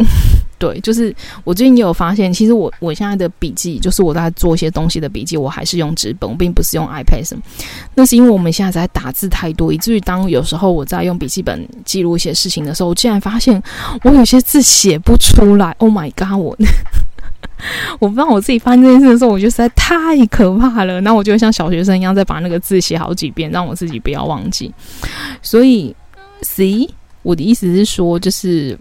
[0.57, 7.43] 对，就是我最近也有发现，其实我我现在的笔记，就是我在做一些东西的笔记，我还是用纸本，我并不是用 iPad 什么。
[7.93, 13.61] 那是因为我们现在在打字太多，以至于当有时候我在用笔记本记录一些事情的时候，我竟然发现
[14.03, 15.75] 我有些字写不出来。
[15.79, 16.39] Oh my god！
[16.39, 16.57] 我
[17.99, 21.01] 我不知道我自己发现这件事的时候，我觉得实在太可怕了。
[21.01, 24.73] 那我就像小学生一样，再把那个字写好几遍，让我自己不要忘记。
[25.41, 25.93] 所以
[26.43, 26.89] ，see，
[27.23, 28.79] 我的意思是说，就是。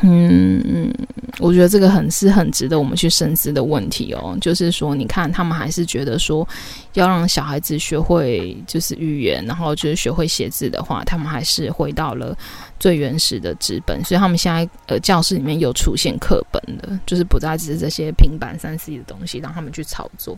[0.00, 0.90] 嗯，
[1.38, 4.36] 我觉得这个很是很值得我们去深思的问题哦。
[4.40, 6.48] 就是说，你看，他们还是觉得说，
[6.94, 12.36] 要让小孩子学会就是语言，然后就是学会写字的话，他们还是回到了
[12.80, 14.02] 最原始的纸本。
[14.02, 20.36] 所以，他们现在呃，教室里面有出现课本的，就是不再只是这些平板三 C 的东西，让他们去操作。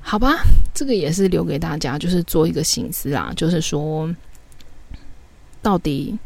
[0.00, 0.38] 好吧，
[0.74, 3.32] 这个也是留给大家，就是做一个省思啦。
[3.36, 4.12] 就是说，
[5.62, 6.18] 到底。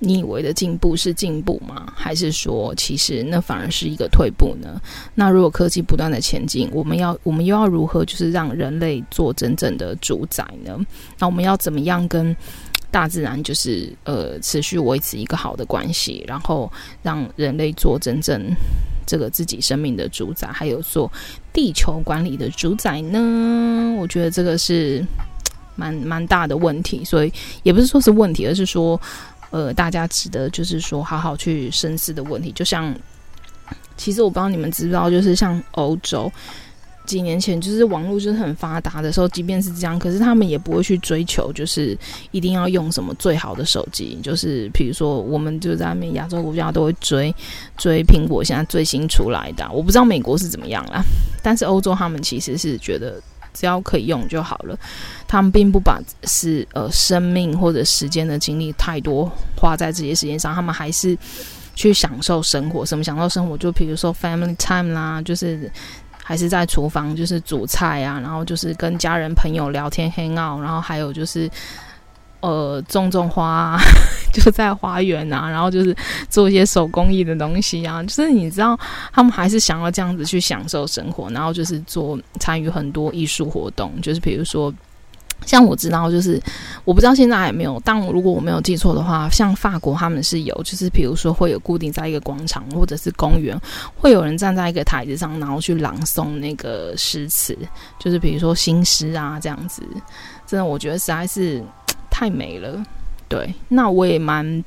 [0.00, 1.92] 你以为的进步是进步吗？
[1.96, 4.80] 还是说，其实那反而是一个退步呢？
[5.14, 10.78] 那如果科技不断的前进，我们要我们又要如何就是让人类做真正的主宰呢？
[11.18, 12.34] 那我们要怎么样跟
[12.90, 16.70] 大自然就是呃持续维持一个好的关系，然后
[17.02, 18.40] 让人类做真正
[19.04, 21.10] 这个自己生命的主宰，还有做
[21.52, 23.96] 地球管理的主宰呢？
[23.98, 25.04] 我觉得这个是
[25.74, 27.32] 蛮蛮大的问题，所以
[27.62, 28.98] 也不是说是问题，而是说，
[29.50, 32.52] 呃，大家值得就是说好好去深思的问题。
[32.52, 32.94] 就像，
[33.96, 36.30] 其实我不知道你们知不知道，就是像欧洲。
[37.06, 41.96] 几年前就是网络就是很发达的时候，即便是这样，可是他们也不会去追求，就是
[42.32, 44.20] 一定要用什么最好的手机。
[44.22, 47.34] 就是比如说，我们就在那边亚洲国家都会追
[47.78, 51.02] 追苹果现在最新出来的，我不知道美国是怎么样啦。
[51.42, 53.18] 但是欧洲他们其实是觉得
[53.58, 54.78] 只要可以用就好了，
[55.26, 61.18] 他们并不把是呃生命或者时间的精力太多花在这些时间上，他们还是
[61.74, 62.86] 去享受生活。
[62.86, 63.58] 什么享受生活？
[63.58, 65.70] 就比如说 family time 啦，就是。
[66.28, 71.48] 还是在厨房，就是煮菜啊，然后就是跟家人朋友聊天 hang out，然后还有就是
[72.40, 73.80] 呃种种花啊，
[74.32, 75.96] 就在花园啊，然后就是
[76.28, 78.78] 做一些手工艺的东西啊，就是你知道，
[79.12, 84.72] 他们还是想要这样子去享受生活，然后就是做参与很多艺术活动，就是比如说。
[85.46, 86.42] 像我知道，就是
[86.84, 93.56] 我不知道现在还有没有，但我如果我没有记错的话，像法国他们是有，就是比如说会有固定在一个广场或者是公园，
[93.94, 97.56] 会有人站在一个台子上，然后去朗诵那个诗词，
[98.00, 99.80] 就是比如说新诗啊这样子。
[100.44, 101.62] 真的，我觉得实在是
[102.18, 102.84] 太美了。
[103.28, 104.64] 对，那我也蛮，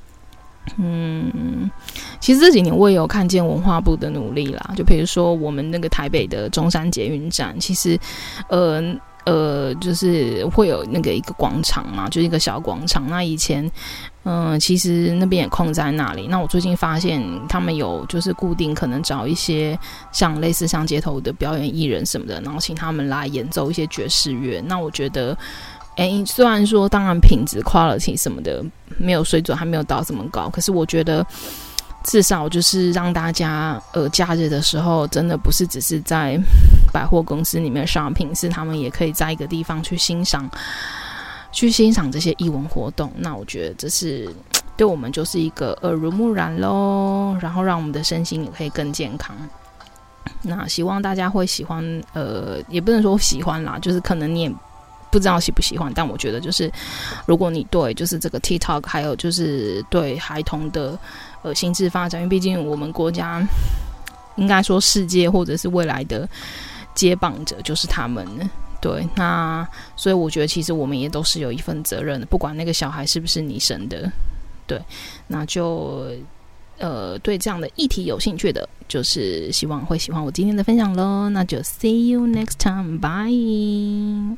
[0.78, 1.70] 嗯，
[2.22, 8.00] 其实这几年我也有看见文化部的努力啦，就比如说我们那个台北的中山捷运站，其实，
[8.48, 8.82] 呃。
[9.24, 13.08] 呃，就是会有那个一个广场嘛，就是一个小广场。
[13.08, 13.72] 那以前，
[14.24, 16.26] 嗯、其实那边也空在那里。
[16.26, 19.78] 那我最近发现他们有就是固定可能找一些
[20.12, 24.60] 像类似像街头的表演艺人什么的，然后请他们来演奏一些爵士乐。
[24.66, 25.38] 那我觉得，
[25.96, 28.64] 诶，虽然说当然品质 quality 什么的
[28.98, 31.26] 没有水准，还没有到这么高，可是我觉得。
[32.04, 36.36] 至少就是让大家呃假日的时候，真的不是只是在
[36.92, 40.50] 百货公司里面 shopping，是他们也可以在一个地方去欣赏，
[41.52, 43.14] 去欣赏这些艺文活动。
[43.16, 44.28] 那我觉得这是
[44.76, 49.36] 对我们就是一个耳濡目染喽，然后让我们的身心也可以更健康。
[50.42, 54.52] 那希望大家会喜欢，呃，也不能说喜欢啦，就是可能你也
[55.12, 56.72] 不知道喜不喜欢，但我觉得就是
[57.26, 60.98] 如果你对就是这个 TikTok，还有就是对孩童的。
[61.44, 63.44] 呃，心智发展，因为毕竟我们国家
[64.36, 66.30] 应该说世界或者是未来的
[66.94, 68.24] 接棒者就是他们，
[68.80, 74.08] 对，那所以我觉得其实我们也都是有一份责任的，不管那个小孩是不是你生的，
[74.68, 74.80] 对，
[75.26, 76.12] 那就
[76.78, 84.38] 呃对这样的议题有兴趣的，就是希望会喜欢我今天的分享喽，那就 see you next time，bye。